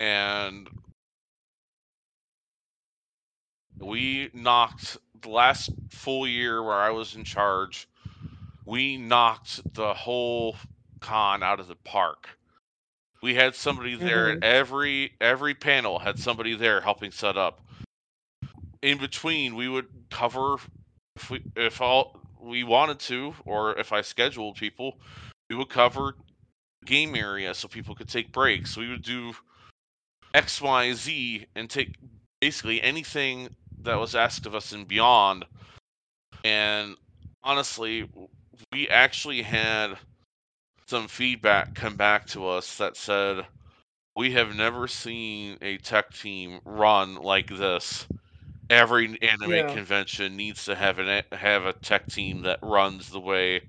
And 0.00 0.66
we 3.78 4.30
knocked 4.32 4.96
the 5.22 5.28
last 5.30 5.70
full 5.90 6.26
year 6.26 6.62
where 6.62 6.74
I 6.74 6.90
was 6.90 7.14
in 7.14 7.24
charge, 7.24 7.88
we 8.64 8.96
knocked 8.96 9.74
the 9.74 9.94
whole 9.94 10.56
con 11.00 11.42
out 11.42 11.60
of 11.60 11.68
the 11.68 11.76
park. 11.76 12.28
We 13.22 13.34
had 13.34 13.54
somebody 13.54 13.94
there 13.96 14.28
Mhm. 14.28 14.36
at 14.36 14.44
every 14.44 15.14
every 15.20 15.54
panel 15.54 15.98
had 15.98 16.18
somebody 16.18 16.54
there 16.54 16.80
helping 16.80 17.10
set 17.10 17.36
up. 17.36 17.60
In 18.82 18.98
between, 18.98 19.56
we 19.56 19.68
would 19.68 19.88
cover 20.10 20.56
if 21.16 21.30
we 21.30 21.42
if 21.56 21.80
all 21.80 22.20
we 22.40 22.62
wanted 22.64 23.00
to, 23.00 23.34
or 23.44 23.78
if 23.78 23.92
I 23.92 24.02
scheduled 24.02 24.56
people, 24.56 25.00
we 25.48 25.56
would 25.56 25.70
cover 25.70 26.14
game 26.84 27.14
area 27.16 27.54
so 27.54 27.68
people 27.68 27.94
could 27.94 28.08
take 28.08 28.32
breaks. 28.32 28.76
We 28.76 28.88
would 28.88 29.02
do 29.02 29.34
X, 30.34 30.60
Y, 30.60 30.92
Z, 30.92 31.46
and 31.54 31.70
take 31.70 31.96
basically 32.40 32.82
anything 32.82 33.48
that 33.86 33.96
was 33.96 34.14
asked 34.14 34.46
of 34.46 34.54
us 34.54 34.72
and 34.72 34.86
beyond. 34.86 35.44
And 36.44 36.96
honestly, 37.42 38.08
we 38.72 38.88
actually 38.88 39.42
had 39.42 39.96
some 40.86 41.08
feedback 41.08 41.74
come 41.74 41.96
back 41.96 42.26
to 42.28 42.46
us 42.46 42.76
that 42.78 42.96
said 42.96 43.44
we 44.16 44.32
have 44.32 44.54
never 44.54 44.86
seen 44.86 45.58
a 45.62 45.78
tech 45.78 46.12
team 46.12 46.60
run 46.64 47.16
like 47.16 47.48
this. 47.48 48.06
Every 48.70 49.20
anime 49.22 49.50
Yeah. 49.50 49.66
convention 49.68 50.36
needs 50.36 50.64
to 50.66 50.74
have 50.74 50.98
an 50.98 51.22
have 51.32 51.64
a 51.64 51.72
tech 51.72 52.08
team 52.08 52.42
that 52.42 52.58
runs 52.62 53.10
the 53.10 53.20
way 53.20 53.62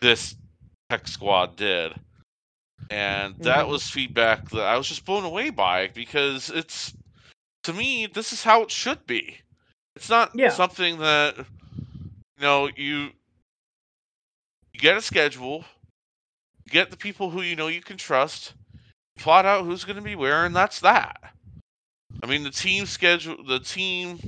this 0.00 0.36
tech 0.90 1.08
squad 1.08 1.56
did. 1.56 1.94
And 2.90 3.34
that 3.42 3.66
Mhm. 3.66 3.68
was 3.68 3.88
feedback 3.88 4.50
that 4.50 4.66
I 4.66 4.76
was 4.76 4.88
just 4.88 5.04
blown 5.04 5.24
away 5.24 5.50
by 5.50 5.88
because 5.88 6.50
it's 6.50 6.92
to 7.64 7.72
me 7.72 8.06
this 8.06 8.32
is 8.32 8.42
how 8.42 8.62
it 8.62 8.70
should 8.70 9.06
be. 9.06 9.38
It's 9.96 10.08
not 10.08 10.32
Yeah. 10.34 10.50
something 10.50 10.98
that 10.98 11.36
you 11.38 11.44
know 12.40 12.68
you 12.76 13.10
you 14.72 14.80
get 14.80 14.96
a 14.96 15.02
schedule, 15.02 15.64
get 16.68 16.90
the 16.90 16.96
people 16.96 17.30
who 17.30 17.42
you 17.42 17.56
know 17.56 17.68
you 17.68 17.80
can 17.80 17.96
trust, 17.96 18.54
plot 19.18 19.46
out 19.46 19.64
who's 19.64 19.84
going 19.84 19.96
to 19.96 20.02
be 20.02 20.16
where, 20.16 20.44
and 20.44 20.54
that's 20.54 20.80
that. 20.80 21.34
I 22.22 22.26
mean, 22.26 22.42
the 22.42 22.50
team 22.50 22.86
schedule, 22.86 23.42
the 23.44 23.60
team 23.60 24.18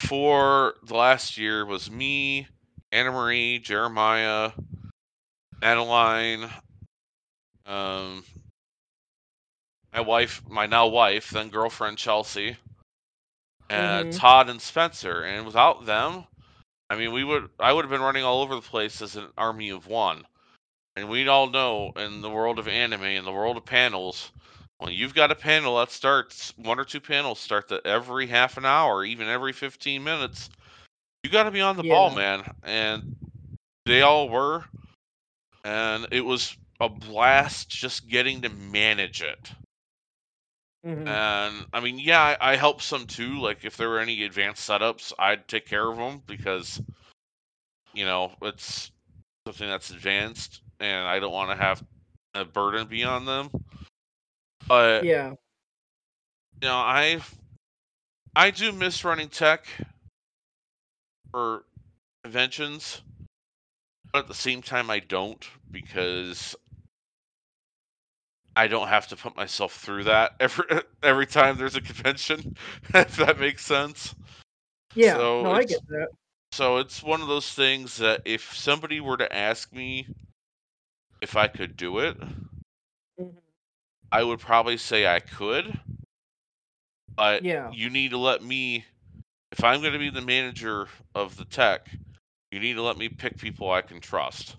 for 0.00 0.74
the 0.84 0.94
last 0.94 1.38
year 1.38 1.64
was 1.64 1.90
me, 1.90 2.46
Anna 2.92 3.12
Marie, 3.12 3.58
Jeremiah, 3.58 4.52
Adeline, 5.62 6.48
um, 7.66 8.24
my 9.94 10.00
wife, 10.00 10.42
my 10.48 10.66
now 10.66 10.88
wife, 10.88 11.30
then 11.30 11.50
girlfriend 11.50 11.96
Chelsea, 11.96 12.56
uh, 13.70 14.04
Mhm. 14.04 14.16
Todd 14.16 14.50
and 14.50 14.60
Spencer. 14.60 15.22
And 15.22 15.46
without 15.46 15.86
them, 15.86 16.26
I 16.90 16.96
mean, 16.96 17.12
we 17.12 17.24
would 17.24 17.50
I 17.60 17.72
would 17.72 17.84
have 17.84 17.90
been 17.90 18.02
running 18.02 18.24
all 18.24 18.42
over 18.42 18.56
the 18.56 18.60
place 18.62 19.00
as 19.02 19.16
an 19.16 19.32
army 19.38 19.70
of 19.70 19.86
one. 19.86 20.26
And 20.96 21.08
we 21.08 21.28
all 21.28 21.48
know 21.48 21.92
in 21.96 22.20
the 22.22 22.30
world 22.30 22.58
of 22.58 22.68
anime, 22.68 23.04
in 23.04 23.24
the 23.24 23.32
world 23.32 23.56
of 23.56 23.64
panels, 23.64 24.32
when 24.78 24.92
you've 24.92 25.14
got 25.14 25.30
a 25.30 25.36
panel 25.36 25.78
that 25.78 25.90
starts 25.92 26.52
one 26.56 26.78
or 26.80 26.84
two 26.84 27.00
panels 27.00 27.40
start 27.40 27.68
that 27.68 27.86
every 27.86 28.26
half 28.26 28.56
an 28.56 28.64
hour, 28.64 29.04
even 29.04 29.28
every 29.28 29.52
15 29.52 30.02
minutes, 30.04 30.50
you 31.22 31.30
got 31.30 31.44
to 31.44 31.50
be 31.52 31.60
on 31.60 31.76
the 31.76 31.84
ball, 31.84 32.10
man. 32.10 32.44
And 32.62 33.16
they 33.86 34.02
all 34.02 34.28
were, 34.28 34.64
and 35.64 36.08
it 36.12 36.22
was 36.22 36.56
a 36.80 36.88
blast 36.88 37.68
just 37.68 38.08
getting 38.08 38.42
to 38.42 38.48
manage 38.50 39.22
it. 39.22 39.52
Mhm. 40.84 41.20
And 41.20 41.66
I 41.72 41.80
mean, 41.80 41.98
yeah, 41.98 42.20
I, 42.20 42.52
I 42.52 42.56
helped 42.56 42.82
some 42.82 43.06
too. 43.06 43.40
Like 43.40 43.64
if 43.64 43.76
there 43.76 43.88
were 43.88 44.00
any 44.00 44.24
advanced 44.24 44.68
setups, 44.68 45.12
I'd 45.18 45.48
take 45.48 45.66
care 45.66 45.86
of 45.88 45.96
them 45.96 46.22
because 46.26 46.80
you 47.94 48.04
know 48.04 48.32
it's 48.42 48.90
something 49.46 49.68
that's 49.68 49.90
advanced, 49.90 50.62
and 50.80 51.06
I 51.06 51.20
don't 51.20 51.32
want 51.32 51.50
to 51.50 51.56
have 51.56 51.82
a 52.34 52.44
burden 52.44 52.86
be 52.88 53.04
on 53.04 53.24
them. 53.26 53.50
But 54.68 55.04
Yeah. 55.04 55.34
you 56.62 56.68
know, 56.68 56.76
I 56.76 57.20
I 58.36 58.50
do 58.50 58.72
miss 58.72 59.04
running 59.04 59.28
tech 59.28 59.66
for 61.30 61.64
conventions, 62.22 63.02
but 64.12 64.20
at 64.20 64.28
the 64.28 64.34
same 64.34 64.62
time, 64.62 64.90
I 64.90 65.00
don't 65.00 65.44
because 65.70 66.56
I 68.56 68.66
don't 68.68 68.88
have 68.88 69.08
to 69.08 69.16
put 69.16 69.36
myself 69.36 69.74
through 69.74 70.04
that 70.04 70.34
every 70.40 70.64
every 71.02 71.26
time 71.26 71.58
there's 71.58 71.76
a 71.76 71.80
convention. 71.80 72.56
if 72.94 73.16
that 73.16 73.38
makes 73.38 73.64
sense. 73.64 74.14
Yeah. 74.94 75.26
So 75.38 75.46
no, 75.46 75.52
I 75.52 75.64
get 75.64 75.86
that. 75.88 76.08
so 76.52 76.78
it's 76.78 77.02
one 77.02 77.20
of 77.20 77.28
those 77.28 77.52
things 77.52 77.96
that 77.98 78.22
if 78.24 78.54
somebody 78.54 79.00
were 79.00 79.16
to 79.16 79.34
ask 79.34 79.72
me 79.72 80.06
if 81.20 81.36
I 81.36 81.48
could 81.48 81.76
do 81.76 81.98
it, 81.98 82.16
Mhm. 83.18 83.38
I 84.12 84.22
would 84.22 84.40
probably 84.40 84.76
say 84.76 85.06
I 85.06 85.20
could, 85.20 85.80
but 87.14 87.44
Yeah. 87.44 87.70
you 87.70 87.90
need 87.90 88.10
to 88.10 88.18
let 88.18 88.42
me. 88.42 88.84
If 89.52 89.62
I'm 89.64 89.80
going 89.80 89.92
to 89.92 89.98
be 89.98 90.10
the 90.10 90.20
manager 90.22 90.88
of 91.14 91.36
the 91.36 91.44
tech, 91.44 91.88
you 92.50 92.60
need 92.60 92.74
to 92.74 92.82
let 92.82 92.96
me 92.98 93.08
pick 93.08 93.36
people 93.38 93.70
I 93.70 93.82
can 93.82 94.00
trust. 94.00 94.56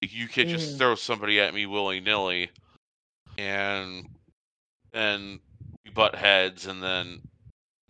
You 0.00 0.28
can't 0.28 0.48
just 0.48 0.76
Mhm. 0.76 0.78
throw 0.78 0.94
somebody 0.94 1.40
at 1.40 1.54
me 1.54 1.66
willy 1.66 2.00
nilly, 2.00 2.50
and 3.38 4.08
and 4.92 5.40
we 5.84 5.90
butt 5.90 6.14
heads, 6.14 6.66
and 6.66 6.82
then 6.82 7.20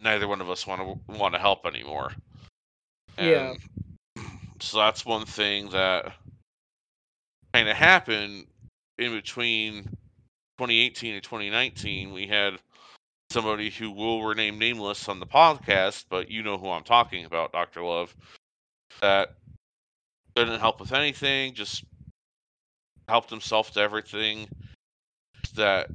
neither 0.01 0.29
one 0.29 0.41
of 0.41 0.51
us 0.51 0.67
want 0.67 0.81
to 0.81 1.13
want 1.13 1.35
to 1.35 1.41
help 1.41 1.67
anymore. 1.67 2.13
Yeah. 3.19 3.55
So 4.59 4.79
that's 4.79 5.05
one 5.05 5.27
thing 5.27 5.69
that 5.69 6.15
kind 7.53 7.69
of 7.69 7.77
happened 7.77 8.47
in 8.97 9.13
between 9.13 9.85
2018 9.85 11.15
and 11.15 11.23
2019. 11.23 12.15
We 12.15 12.27
had 12.27 12.55
somebody 13.31 13.69
who 13.69 13.91
will 13.91 14.25
remain 14.25 14.59
nameless 14.59 15.11
on 15.11 15.21
the 15.21 15.27
podcast, 15.27 16.07
but 16.09 16.31
you 16.31 16.43
know 16.43 16.57
who 16.57 16.71
I'm 16.71 16.85
talking 16.85 17.27
about, 17.27 17.53
Dr. 17.53 17.83
Love, 17.83 18.17
that 19.03 19.35
didn't 20.35 20.61
help 20.61 20.81
with 20.81 20.93
anything, 20.93 21.53
just 21.53 21.85
helped 23.09 23.29
himself 23.29 23.73
to 23.73 23.81
everything 23.81 24.49
that 25.57 25.89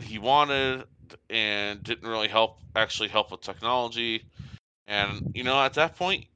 he 0.00 0.18
wanted 0.18 0.84
and 1.30 1.82
didn't 1.82 2.08
really 2.08 2.28
help 2.28 2.60
actually 2.76 3.08
help 3.08 3.30
with 3.30 3.40
technology. 3.40 4.24
And 4.86 5.32
you 5.34 5.44
know, 5.44 5.60
at 5.62 5.74
that 5.74 5.96
point, 5.96 6.26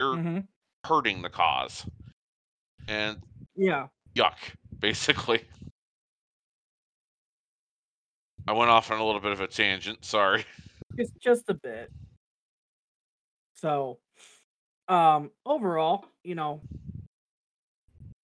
you're 0.00 0.20
hmm 0.22 0.38
hurting 0.84 1.22
the 1.22 1.30
cause. 1.30 1.86
And 2.88 3.22
Yeah. 3.56 3.88
yuck, 4.14 4.36
basically. 4.78 5.44
I 8.48 8.52
went 8.52 8.70
off 8.70 8.90
on 8.90 9.00
a 9.00 9.04
little 9.04 9.20
bit 9.20 9.32
of 9.32 9.40
a 9.40 9.48
tangent, 9.48 10.04
sorry. 10.04 10.44
Just 10.98 11.12
just 11.20 11.48
a 11.50 11.54
bit. 11.54 11.92
So, 13.54 13.98
um, 14.88 15.30
overall, 15.44 16.06
you 16.24 16.34
know, 16.34 16.60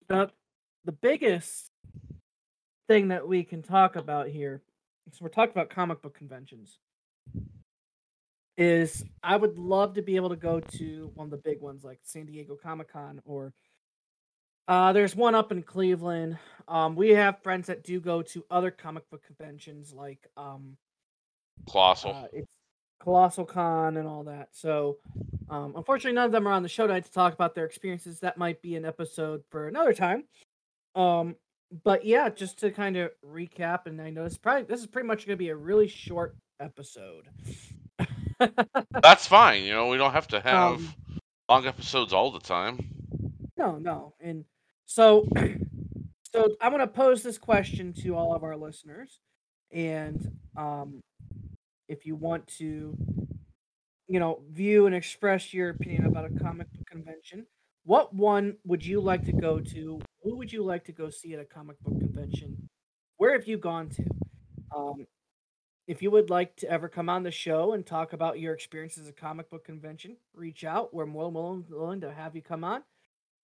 the 0.09 0.31
the 0.85 0.93
biggest 0.93 1.71
thing 2.89 3.09
that 3.09 3.27
we 3.27 3.45
can 3.45 3.63
talk 3.63 3.97
about 3.97 4.29
here, 4.29 4.63
so 5.13 5.19
we're 5.21 5.29
talking 5.29 5.53
about 5.53 5.71
comic 5.71 6.03
book 6.03 6.17
conventions, 6.17 6.79
is 8.57 9.05
I 9.23 9.37
would 9.37 9.59
love 9.59 9.95
to 9.95 10.03
be 10.03 10.17
able 10.17 10.31
to 10.31 10.37
go 10.37 10.61
to 10.61 11.11
one 11.15 11.27
of 11.27 11.31
the 11.31 11.37
big 11.39 11.61
ones 11.61 11.85
like 11.85 12.01
San 12.03 12.27
Diego 12.27 12.57
Comic 12.61 12.93
Con 12.93 13.21
or 13.25 13.53
uh, 14.69 14.93
there's 14.93 15.17
one 15.17 15.35
up 15.35 15.51
in 15.51 15.63
Cleveland. 15.63 16.39
Um, 16.69 16.95
we 16.95 17.11
have 17.11 17.43
friends 17.43 17.67
that 17.67 17.83
do 17.83 18.01
go 18.01 18.23
to 18.23 18.45
other 18.51 18.71
comic 18.71 19.09
book 19.11 19.23
conventions 19.27 19.93
like 19.93 20.29
um, 20.37 20.77
Colossal. 21.69 22.13
uh, 22.13 22.27
it's 22.33 22.55
Colossal 23.01 23.45
Con 23.45 23.97
and 23.97 24.07
all 24.07 24.23
that. 24.25 24.51
So, 24.53 24.99
um, 25.51 25.75
unfortunately, 25.77 26.15
none 26.15 26.27
of 26.27 26.33
them 26.33 26.47
are 26.47 26.53
on 26.53 26.63
the 26.63 26.69
show 26.69 26.87
tonight 26.87 27.05
to 27.05 27.13
talk 27.13 27.35
about 27.35 27.55
their 27.55 27.65
experiences. 27.65 28.21
That 28.21 28.39
might 28.39 28.63
be 28.63 28.77
an 28.77 28.85
episode 28.85 29.43
for 29.51 29.67
another 29.67 29.93
time. 29.93 30.25
Um, 30.95 31.37
but 31.85 32.05
yeah, 32.05 32.29
just 32.29 32.59
to 32.59 32.71
kind 32.71 32.97
of 32.97 33.11
recap, 33.25 33.87
and 33.87 34.01
I 34.01 34.11
know 34.11 34.25
this 34.25 34.37
probably 34.37 34.65
this 34.65 34.81
is 34.81 34.87
pretty 34.87 35.07
much 35.09 35.27
going 35.27 35.35
to 35.37 35.43
be 35.43 35.49
a 35.49 35.57
really 35.57 35.89
short 35.89 36.37
episode. 36.61 37.29
That's 39.03 39.27
fine. 39.27 39.65
You 39.65 39.73
know, 39.73 39.89
we 39.89 39.97
don't 39.97 40.13
have 40.13 40.29
to 40.29 40.41
have 40.41 40.75
Um, 40.75 40.95
long 41.49 41.67
episodes 41.67 42.13
all 42.13 42.31
the 42.31 42.41
time. 42.41 42.79
No, 43.57 43.79
no, 43.79 44.15
and 44.21 44.45
so 44.87 45.27
so 46.33 46.57
I'm 46.61 46.73
going 46.73 46.81
to 46.81 46.87
pose 46.87 47.23
this 47.23 47.39
question 47.39 47.93
to 48.03 48.17
all 48.17 48.35
of 48.35 48.43
our 48.43 48.57
listeners, 48.57 49.21
and 49.71 50.37
um, 50.57 51.01
if 51.89 52.05
you 52.05 52.17
want 52.17 52.47
to, 52.59 52.97
you 54.09 54.21
know, 54.21 54.43
view 54.51 54.87
and 54.87 54.95
express 54.95 55.55
your 55.55 55.71
opinion 55.71 56.07
about 56.07 56.25
a 56.25 56.39
comic 56.43 56.71
book 56.73 56.87
convention, 56.87 57.47
what 57.85 58.15
one 58.15 58.57
would 58.65 58.85
you 58.85 59.01
like 59.01 59.25
to 59.27 59.33
go 59.33 59.59
to? 59.59 60.01
Who 60.23 60.37
would 60.37 60.53
you 60.53 60.63
like 60.63 60.85
to 60.85 60.93
go 60.93 61.11
see 61.11 61.35
at 61.35 61.41
a 61.41 61.45
comic 61.45 61.81
book 61.81 61.99
convention? 61.99 62.69
Where 63.17 63.33
have 63.33 63.47
you 63.47 63.59
gone 63.59 63.89
to? 63.91 64.05
Um, 64.75 65.07
if 65.87 66.01
you 66.01 66.11
would 66.11 66.31
like 66.31 66.55
to 66.57 66.71
ever 66.71 66.89
come 66.89 67.09
on 67.09 67.25
the 67.25 67.31
show 67.31 67.73
and 67.73 67.85
talk 67.85 68.13
about 68.13 68.39
your 68.39 68.55
experiences 68.55 69.09
at 69.09 69.11
a 69.11 69.21
comic 69.21 69.51
book 69.51 69.65
convention, 69.65 70.17
reach 70.35 70.65
out. 70.65 70.95
We're 70.95 71.07
more 71.07 71.25
than 71.25 71.35
willing, 71.35 71.65
willing 71.69 72.01
to 72.03 72.13
have 72.13 72.37
you 72.37 72.43
come 72.43 72.65
on. 72.65 72.83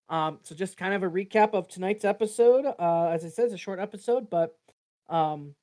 Um, 0.07 0.39
so 0.41 0.55
just 0.55 0.77
kind 0.77 0.93
of 0.93 1.03
a 1.03 1.09
recap 1.09 1.53
of 1.53 1.67
tonight's 1.67 2.05
episode. 2.05 2.65
Uh, 2.79 3.09
as 3.09 3.25
I 3.25 3.29
said, 3.29 3.45
it's 3.45 3.53
a 3.53 3.57
short 3.57 3.79
episode, 3.79 4.29
but 4.29 4.57
um, 5.09 5.53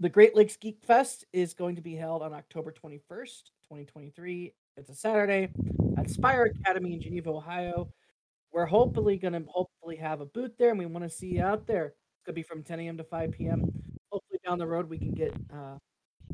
the 0.00 0.08
Great 0.08 0.34
Lakes 0.34 0.56
Geek 0.56 0.82
Fest 0.82 1.24
is 1.32 1.54
going 1.54 1.76
to 1.76 1.82
be 1.82 1.94
held 1.94 2.22
on 2.22 2.32
October 2.32 2.72
21st, 2.72 3.50
2023. 3.68 4.54
It's 4.76 4.90
a 4.90 4.94
Saturday 4.94 5.50
at 5.96 6.10
Spire 6.10 6.44
Academy 6.44 6.94
in 6.94 7.00
Geneva, 7.00 7.30
Ohio. 7.30 7.88
We're 8.58 8.66
hopefully 8.66 9.16
going 9.18 9.34
to 9.34 9.44
hopefully 9.48 9.94
have 9.98 10.20
a 10.20 10.26
booth 10.26 10.50
there, 10.58 10.70
and 10.70 10.80
we 10.80 10.86
want 10.86 11.04
to 11.04 11.08
see 11.08 11.28
you 11.28 11.44
out 11.44 11.68
there. 11.68 11.84
It's 11.84 12.24
going 12.26 12.32
to 12.34 12.40
be 12.40 12.42
from 12.42 12.64
10 12.64 12.80
a.m. 12.80 12.96
to 12.96 13.04
5 13.04 13.30
p.m. 13.30 13.60
Hopefully 14.10 14.40
down 14.44 14.58
the 14.58 14.66
road 14.66 14.90
we 14.90 14.98
can 14.98 15.12
get 15.12 15.32
uh, 15.54 15.78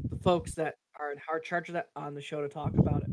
the 0.08 0.16
folks 0.16 0.54
that 0.54 0.76
are 0.98 1.12
in 1.12 1.18
hard 1.18 1.44
charge 1.44 1.68
of 1.68 1.74
that 1.74 1.90
on 1.94 2.14
the 2.14 2.22
show 2.22 2.40
to 2.40 2.48
talk 2.48 2.72
about 2.78 3.02
it. 3.02 3.10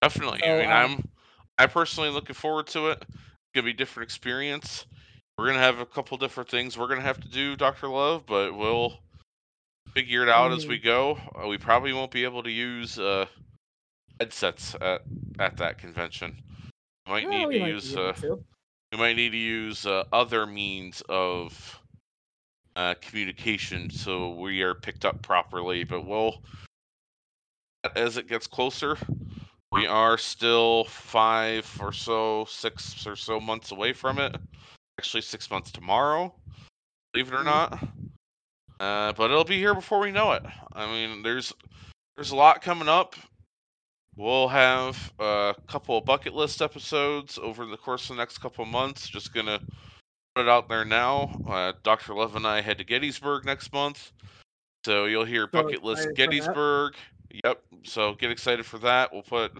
Definitely. 0.00 0.40
So, 0.42 0.48
I 0.48 0.60
mean, 0.60 0.70
um, 0.70 0.72
I'm 0.72 1.04
I 1.58 1.66
personally 1.66 2.08
looking 2.08 2.34
forward 2.34 2.66
to 2.68 2.88
it. 2.88 3.02
It's 3.02 3.52
gonna 3.54 3.66
be 3.66 3.72
a 3.72 3.74
different 3.74 4.08
experience. 4.08 4.86
We're 5.36 5.48
gonna 5.48 5.58
have 5.58 5.80
a 5.80 5.86
couple 5.86 6.16
different 6.16 6.48
things 6.48 6.78
we're 6.78 6.88
gonna 6.88 7.02
have 7.02 7.20
to 7.20 7.28
do, 7.28 7.56
Doctor 7.56 7.88
Love, 7.88 8.24
but 8.24 8.56
we'll 8.56 8.94
figure 9.92 10.22
it 10.22 10.30
out 10.30 10.50
as 10.52 10.66
we 10.66 10.78
Mhm. 10.80 10.84
go. 10.84 11.18
Uh, 11.34 11.46
we 11.46 11.58
probably 11.58 11.92
won't 11.92 12.10
be 12.10 12.24
able 12.24 12.42
to 12.42 12.50
use 12.50 12.98
uh, 12.98 13.26
headsets 14.22 14.76
at 14.80 15.02
at 15.38 15.56
that 15.56 15.78
convention. 15.78 16.36
We 17.06 17.12
might 17.12 17.28
well, 17.28 17.48
need 17.48 17.54
to 17.54 17.60
might 17.60 17.68
use 17.68 17.96
uh, 17.96 18.12
to. 18.12 18.38
we 18.92 18.98
might 18.98 19.16
need 19.16 19.32
to 19.32 19.38
use 19.38 19.84
uh, 19.84 20.04
other 20.12 20.46
means 20.46 21.02
of 21.08 21.80
uh, 22.76 22.94
communication 23.00 23.90
so 23.90 24.34
we 24.34 24.62
are 24.62 24.74
picked 24.74 25.04
up 25.04 25.22
properly. 25.22 25.82
But 25.82 26.06
we'll 26.06 26.40
as 27.96 28.16
it 28.16 28.28
gets 28.28 28.46
closer, 28.46 28.96
we 29.72 29.88
are 29.88 30.16
still 30.16 30.84
five 30.84 31.68
or 31.80 31.92
so, 31.92 32.46
six 32.48 33.06
or 33.08 33.16
so 33.16 33.40
months 33.40 33.72
away 33.72 33.92
from 33.92 34.20
it. 34.20 34.36
Actually, 35.00 35.22
six 35.22 35.50
months 35.50 35.72
tomorrow, 35.72 36.32
believe 37.12 37.26
it 37.26 37.34
or 37.34 37.38
Mhm. 37.38 37.44
not. 37.44 37.82
Uh, 38.78 39.12
but 39.14 39.30
it'll 39.30 39.44
be 39.44 39.58
here 39.58 39.74
before 39.74 39.98
we 39.98 40.12
know 40.12 40.32
it. 40.32 40.44
I 40.74 40.86
mean, 40.86 41.22
there's 41.22 41.52
there's 42.14 42.30
a 42.30 42.36
lot 42.36 42.62
coming 42.62 42.88
up. 42.88 43.16
We'll 44.16 44.48
have 44.48 45.12
a 45.18 45.54
couple 45.66 45.96
of 45.96 46.04
bucket 46.04 46.34
list 46.34 46.60
episodes 46.60 47.38
over 47.38 47.64
the 47.64 47.76
course 47.76 48.10
of 48.10 48.16
the 48.16 48.22
next 48.22 48.38
couple 48.38 48.64
of 48.64 48.70
months. 48.70 49.08
Just 49.08 49.32
gonna 49.32 49.58
put 50.34 50.42
it 50.42 50.48
out 50.48 50.68
there 50.68 50.84
now. 50.84 51.40
Uh, 51.48 51.72
Dr. 51.82 52.14
Love 52.14 52.36
and 52.36 52.46
I 52.46 52.60
head 52.60 52.78
to 52.78 52.84
Gettysburg 52.84 53.44
next 53.44 53.72
month, 53.72 54.12
so 54.84 55.06
you'll 55.06 55.24
hear 55.24 55.48
So 55.52 55.62
bucket 55.62 55.82
list 55.82 56.08
excited 56.08 56.16
for 56.16 56.16
that. 56.16 56.30
Gettysburg. 56.30 56.94
Yep. 57.44 57.62
So 57.84 58.14
get 58.14 58.30
excited 58.30 58.66
for 58.66 58.78
that. 58.78 59.12
We'll 59.12 59.22
put 59.22 59.52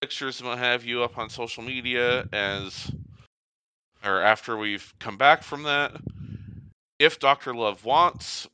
pictures 0.00 0.40
and 0.40 0.48
what 0.48 0.58
have 0.58 0.84
you 0.84 1.02
up 1.02 1.16
on 1.18 1.30
social 1.30 1.62
media 1.62 2.28
as 2.32 2.90
or 4.04 4.20
after 4.20 4.56
we've 4.56 4.92
come 4.98 5.16
back 5.16 5.42
from 5.42 5.62
that. 5.64 5.92
If 6.98 7.18
Dr. 7.18 7.54
Love 7.54 7.84
wants, 7.84 8.48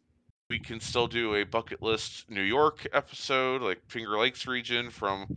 we 0.52 0.58
can 0.58 0.80
still 0.80 1.06
do 1.06 1.36
a 1.36 1.44
bucket 1.44 1.80
list 1.80 2.28
New 2.28 2.42
York 2.42 2.86
episode, 2.92 3.62
like 3.62 3.80
Finger 3.88 4.18
Lakes 4.18 4.46
region 4.46 4.90
from 4.90 5.34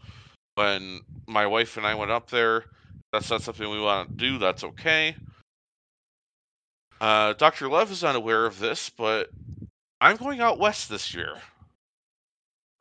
when 0.56 1.00
my 1.26 1.48
wife 1.48 1.78
and 1.78 1.88
I 1.88 1.96
went 1.96 2.12
up 2.12 2.30
there. 2.30 2.58
If 2.58 2.66
that's 3.14 3.30
not 3.30 3.42
something 3.42 3.70
we 3.70 3.80
want 3.80 4.10
to 4.10 4.16
do, 4.16 4.38
that's 4.38 4.66
okay. 4.66 5.16
Uh, 7.00 7.32
Dr. 7.32 7.70
Love 7.70 7.92
is 7.92 8.04
unaware 8.04 8.46
of 8.46 8.60
this, 8.60 8.90
but 8.90 9.30
I'm 10.02 10.18
going 10.18 10.42
out 10.42 10.60
west 10.60 10.90
this 10.90 11.14
year. 11.14 11.38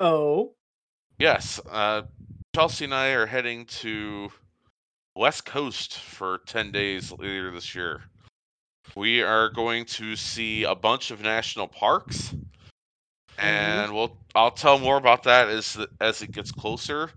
Oh, 0.01 0.55
Yes, 1.21 1.61
uh, 1.71 2.03
Chelsea 2.53 2.87
and 2.87 2.95
I 2.95 3.11
are 3.11 3.27
heading 3.27 3.67
to 3.67 4.29
West 5.15 5.47
Coast 5.47 6.01
for 6.01 6.41
10 6.47 6.73
days 6.73 7.13
later 7.13 7.53
this 7.53 7.77
year. 7.77 8.03
We 8.97 9.23
are 9.23 9.49
going 9.51 9.87
to 9.87 10.17
see 10.17 10.65
a 10.65 10.75
bunch 10.75 11.11
of 11.11 11.21
national 11.21 11.69
parks, 11.69 12.35
and 13.39 13.93
we'll 13.93 14.17
I'll 14.35 14.51
tell 14.51 14.79
more 14.79 14.97
about 14.97 15.25
that 15.25 15.49
as 15.49 15.79
as 16.01 16.23
it 16.23 16.33
gets 16.33 16.53
closer. 16.53 17.11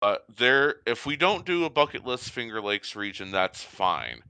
But 0.00 0.24
there, 0.36 0.76
if 0.86 1.06
we 1.06 1.16
don't 1.16 1.44
do 1.44 1.64
a 1.64 1.70
bucket 1.70 2.06
list 2.06 2.30
Finger 2.30 2.60
Lakes 2.60 2.94
region, 2.94 3.32
that's 3.32 3.62
fine. 3.62 4.22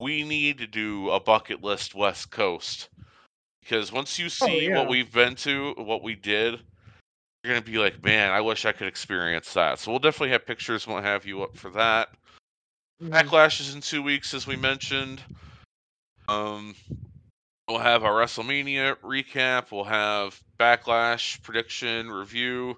We 0.00 0.22
need 0.22 0.58
to 0.58 0.66
do 0.66 1.10
a 1.10 1.20
bucket 1.20 1.62
list 1.62 1.94
West 1.94 2.30
Coast 2.30 2.88
because 3.60 3.92
once 3.92 4.18
you 4.18 4.28
see 4.28 4.68
yeah. 4.68 4.78
what 4.78 4.88
we've 4.88 5.12
been 5.12 5.34
to, 5.36 5.74
what 5.76 6.02
we 6.02 6.14
did, 6.14 6.60
you're 7.42 7.54
gonna 7.54 7.60
be 7.60 7.78
like, 7.78 8.02
man, 8.02 8.30
I 8.30 8.40
wish 8.40 8.64
I 8.64 8.72
could 8.72 8.86
experience 8.86 9.52
that. 9.52 9.78
So 9.78 9.90
we'll 9.90 10.00
definitely 10.00 10.30
have 10.30 10.46
pictures 10.46 10.86
and 10.86 10.94
what 10.94 11.04
have 11.04 11.26
you 11.26 11.42
up 11.42 11.56
for 11.56 11.70
that. 11.70 12.08
Mhm. 13.02 13.10
Backlash 13.10 13.60
is 13.60 13.74
in 13.74 13.80
two 13.80 14.02
weeks, 14.02 14.32
as 14.32 14.46
we 14.46 14.56
mentioned. 14.56 15.20
Um, 16.28 16.74
we'll 17.68 17.78
have 17.78 18.04
our 18.04 18.12
WrestleMania 18.12 18.96
recap. 18.96 19.70
We'll 19.70 19.84
have 19.84 20.40
Backlash 20.58 21.42
prediction 21.42 22.10
review, 22.10 22.76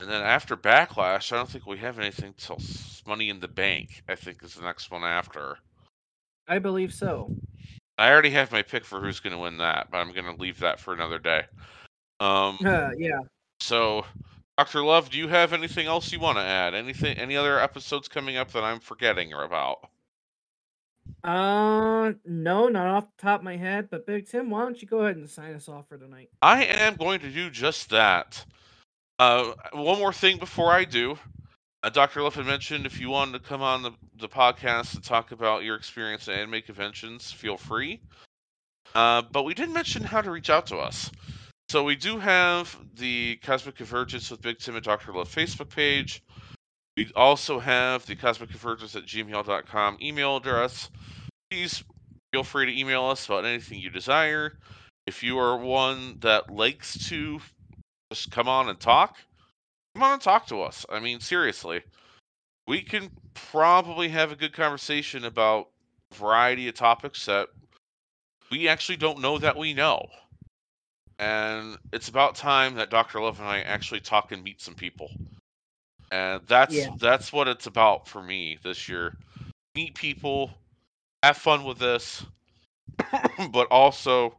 and 0.00 0.08
then 0.08 0.22
after 0.22 0.56
Backlash, 0.56 1.32
I 1.32 1.36
don't 1.36 1.48
think 1.48 1.66
we 1.66 1.78
have 1.78 1.98
anything 1.98 2.34
till 2.36 2.58
Money 3.06 3.28
in 3.28 3.40
the 3.40 3.48
Bank. 3.48 4.02
I 4.08 4.14
think 4.14 4.42
is 4.42 4.54
the 4.54 4.62
next 4.62 4.90
one 4.90 5.04
after. 5.04 5.58
I 6.48 6.58
believe 6.58 6.92
so. 6.92 7.30
I 7.98 8.10
already 8.10 8.30
have 8.30 8.50
my 8.50 8.62
pick 8.62 8.84
for 8.84 8.98
who's 8.98 9.20
going 9.20 9.34
to 9.34 9.38
win 9.38 9.58
that, 9.58 9.88
but 9.90 9.98
I'm 9.98 10.12
going 10.12 10.24
to 10.24 10.40
leave 10.40 10.60
that 10.60 10.80
for 10.80 10.94
another 10.94 11.18
day. 11.18 11.42
Um, 12.18 12.58
Uh, 12.64 12.90
yeah. 12.96 13.20
so, 13.60 14.06
Doctor 14.56 14.82
Love, 14.82 15.10
do 15.10 15.18
you 15.18 15.28
have 15.28 15.52
anything 15.52 15.86
else 15.86 16.10
you 16.10 16.18
want 16.18 16.38
to 16.38 16.42
add? 16.42 16.74
Anything? 16.74 17.18
Any 17.18 17.36
other 17.36 17.60
episodes 17.60 18.08
coming 18.08 18.38
up 18.38 18.52
that 18.52 18.64
I'm 18.64 18.80
forgetting 18.80 19.34
or 19.34 19.44
about? 19.44 19.90
Uh, 21.22 22.12
no, 22.24 22.68
not 22.68 22.86
off 22.86 23.04
the 23.16 23.22
top 23.22 23.40
of 23.40 23.44
my 23.44 23.56
head. 23.56 23.88
But 23.90 24.06
Big 24.06 24.28
Tim, 24.28 24.50
why 24.50 24.62
don't 24.62 24.80
you 24.80 24.88
go 24.88 25.00
ahead 25.00 25.16
and 25.16 25.28
sign 25.28 25.54
us 25.54 25.68
off 25.68 25.88
for 25.88 25.98
tonight? 25.98 26.30
I 26.42 26.64
am 26.64 26.96
going 26.96 27.20
to 27.20 27.30
do 27.30 27.50
just 27.50 27.90
that. 27.90 28.44
Uh, 29.18 29.52
one 29.72 29.98
more 29.98 30.12
thing 30.12 30.38
before 30.38 30.72
I 30.72 30.84
do. 30.84 31.18
Uh, 31.82 31.90
Dr. 31.90 32.28
Had 32.28 32.46
mentioned 32.46 32.86
if 32.86 33.00
you 33.00 33.10
wanted 33.10 33.32
to 33.32 33.48
come 33.48 33.62
on 33.62 33.82
the, 33.82 33.92
the 34.18 34.28
podcast 34.28 34.94
and 34.94 35.04
talk 35.04 35.32
about 35.32 35.62
your 35.62 35.76
experience 35.76 36.28
at 36.28 36.38
anime 36.38 36.62
conventions, 36.62 37.30
feel 37.32 37.56
free. 37.56 38.00
Uh, 38.94 39.22
but 39.30 39.44
we 39.44 39.54
didn't 39.54 39.74
mention 39.74 40.02
how 40.02 40.20
to 40.20 40.30
reach 40.30 40.50
out 40.50 40.66
to 40.66 40.76
us. 40.78 41.10
So 41.70 41.84
we 41.84 41.96
do 41.96 42.18
have 42.18 42.76
the 42.96 43.36
Cosmic 43.36 43.76
Convergence 43.76 44.30
with 44.30 44.42
Big 44.42 44.58
Tim 44.58 44.74
and 44.74 44.84
Dr. 44.84 45.12
Love 45.12 45.32
Facebook 45.32 45.70
page. 45.70 46.22
We 47.00 47.10
also 47.16 47.58
have 47.58 48.04
the 48.04 48.14
Cosmic 48.14 48.50
Convergence 48.50 48.94
at 48.94 49.06
gmail.com 49.06 49.96
email 50.02 50.36
address. 50.36 50.90
Please 51.50 51.82
feel 52.30 52.44
free 52.44 52.66
to 52.66 52.78
email 52.78 53.04
us 53.04 53.24
about 53.24 53.46
anything 53.46 53.78
you 53.78 53.88
desire. 53.88 54.58
If 55.06 55.22
you 55.22 55.38
are 55.38 55.56
one 55.56 56.18
that 56.20 56.50
likes 56.50 57.08
to 57.08 57.40
just 58.12 58.30
come 58.30 58.48
on 58.48 58.68
and 58.68 58.78
talk, 58.78 59.16
come 59.94 60.02
on 60.02 60.12
and 60.12 60.20
talk 60.20 60.46
to 60.48 60.60
us. 60.60 60.84
I 60.90 61.00
mean, 61.00 61.20
seriously, 61.20 61.80
we 62.66 62.82
can 62.82 63.10
probably 63.32 64.10
have 64.10 64.30
a 64.30 64.36
good 64.36 64.52
conversation 64.52 65.24
about 65.24 65.70
a 66.12 66.16
variety 66.16 66.68
of 66.68 66.74
topics 66.74 67.24
that 67.24 67.48
we 68.50 68.68
actually 68.68 68.96
don't 68.96 69.22
know 69.22 69.38
that 69.38 69.56
we 69.56 69.72
know. 69.72 70.06
And 71.18 71.78
it's 71.94 72.10
about 72.10 72.34
time 72.34 72.74
that 72.74 72.90
Dr. 72.90 73.22
Love 73.22 73.40
and 73.40 73.48
I 73.48 73.62
actually 73.62 74.00
talk 74.00 74.32
and 74.32 74.44
meet 74.44 74.60
some 74.60 74.74
people. 74.74 75.10
And 76.10 76.42
that's 76.46 76.74
Yeah. 76.74 76.90
that's 76.98 77.32
what 77.32 77.48
it's 77.48 77.66
about 77.66 78.08
for 78.08 78.22
me 78.22 78.58
this 78.62 78.88
year. 78.88 79.14
Meet 79.74 79.94
people, 79.94 80.50
have 81.22 81.36
fun 81.36 81.64
with 81.64 81.78
this, 81.78 82.24
but 83.50 83.68
also 83.70 84.36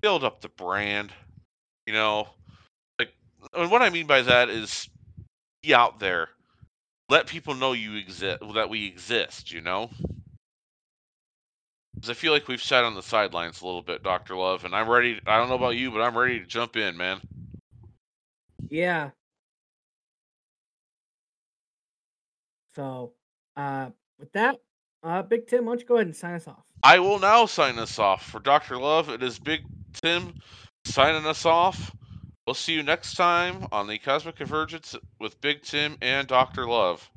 build 0.00 0.24
up 0.24 0.40
the 0.40 0.48
brand. 0.48 1.12
You 1.86 1.94
know, 1.94 2.28
like 2.98 3.12
and 3.54 3.70
what 3.70 3.82
I 3.82 3.90
mean 3.90 4.06
by 4.06 4.22
that 4.22 4.48
is 4.48 4.88
be 5.62 5.74
out 5.74 5.98
there. 6.00 6.28
Let 7.08 7.26
people 7.26 7.54
know 7.54 7.72
you 7.72 7.96
exist 7.96 8.40
that 8.54 8.70
we 8.70 8.86
exist, 8.86 9.52
you 9.52 9.60
know? 9.60 9.90
Because 11.94 12.10
I 12.10 12.14
feel 12.14 12.32
like 12.32 12.48
we've 12.48 12.62
sat 12.62 12.84
on 12.84 12.94
the 12.94 13.02
sidelines 13.02 13.60
a 13.60 13.66
little 13.66 13.82
bit, 13.82 14.02
Dr. 14.02 14.36
Love, 14.36 14.64
and 14.64 14.74
I'm 14.74 14.88
ready 14.88 15.20
I 15.26 15.36
don't 15.38 15.48
know 15.48 15.56
about 15.56 15.76
you, 15.76 15.90
but 15.90 16.00
I'm 16.00 16.16
ready 16.16 16.38
to 16.40 16.46
jump 16.46 16.76
in, 16.76 16.96
man. 16.96 17.20
Yeah. 18.68 19.10
So, 22.74 23.12
uh, 23.56 23.90
with 24.18 24.32
that, 24.32 24.60
uh, 25.02 25.22
Big 25.22 25.46
Tim, 25.46 25.64
why 25.64 25.72
don't 25.72 25.80
you 25.80 25.86
go 25.86 25.94
ahead 25.96 26.06
and 26.06 26.16
sign 26.16 26.34
us 26.34 26.46
off? 26.46 26.64
I 26.82 26.98
will 26.98 27.18
now 27.18 27.46
sign 27.46 27.78
us 27.78 27.98
off. 27.98 28.30
For 28.30 28.40
Dr. 28.40 28.78
Love, 28.78 29.08
it 29.08 29.22
is 29.22 29.38
Big 29.38 29.62
Tim 29.94 30.34
signing 30.84 31.26
us 31.26 31.44
off. 31.46 31.94
We'll 32.46 32.54
see 32.54 32.72
you 32.72 32.82
next 32.82 33.14
time 33.14 33.66
on 33.70 33.86
the 33.86 33.98
Cosmic 33.98 34.36
Convergence 34.36 34.96
with 35.18 35.40
Big 35.40 35.62
Tim 35.62 35.96
and 36.00 36.26
Dr. 36.26 36.66
Love. 36.66 37.08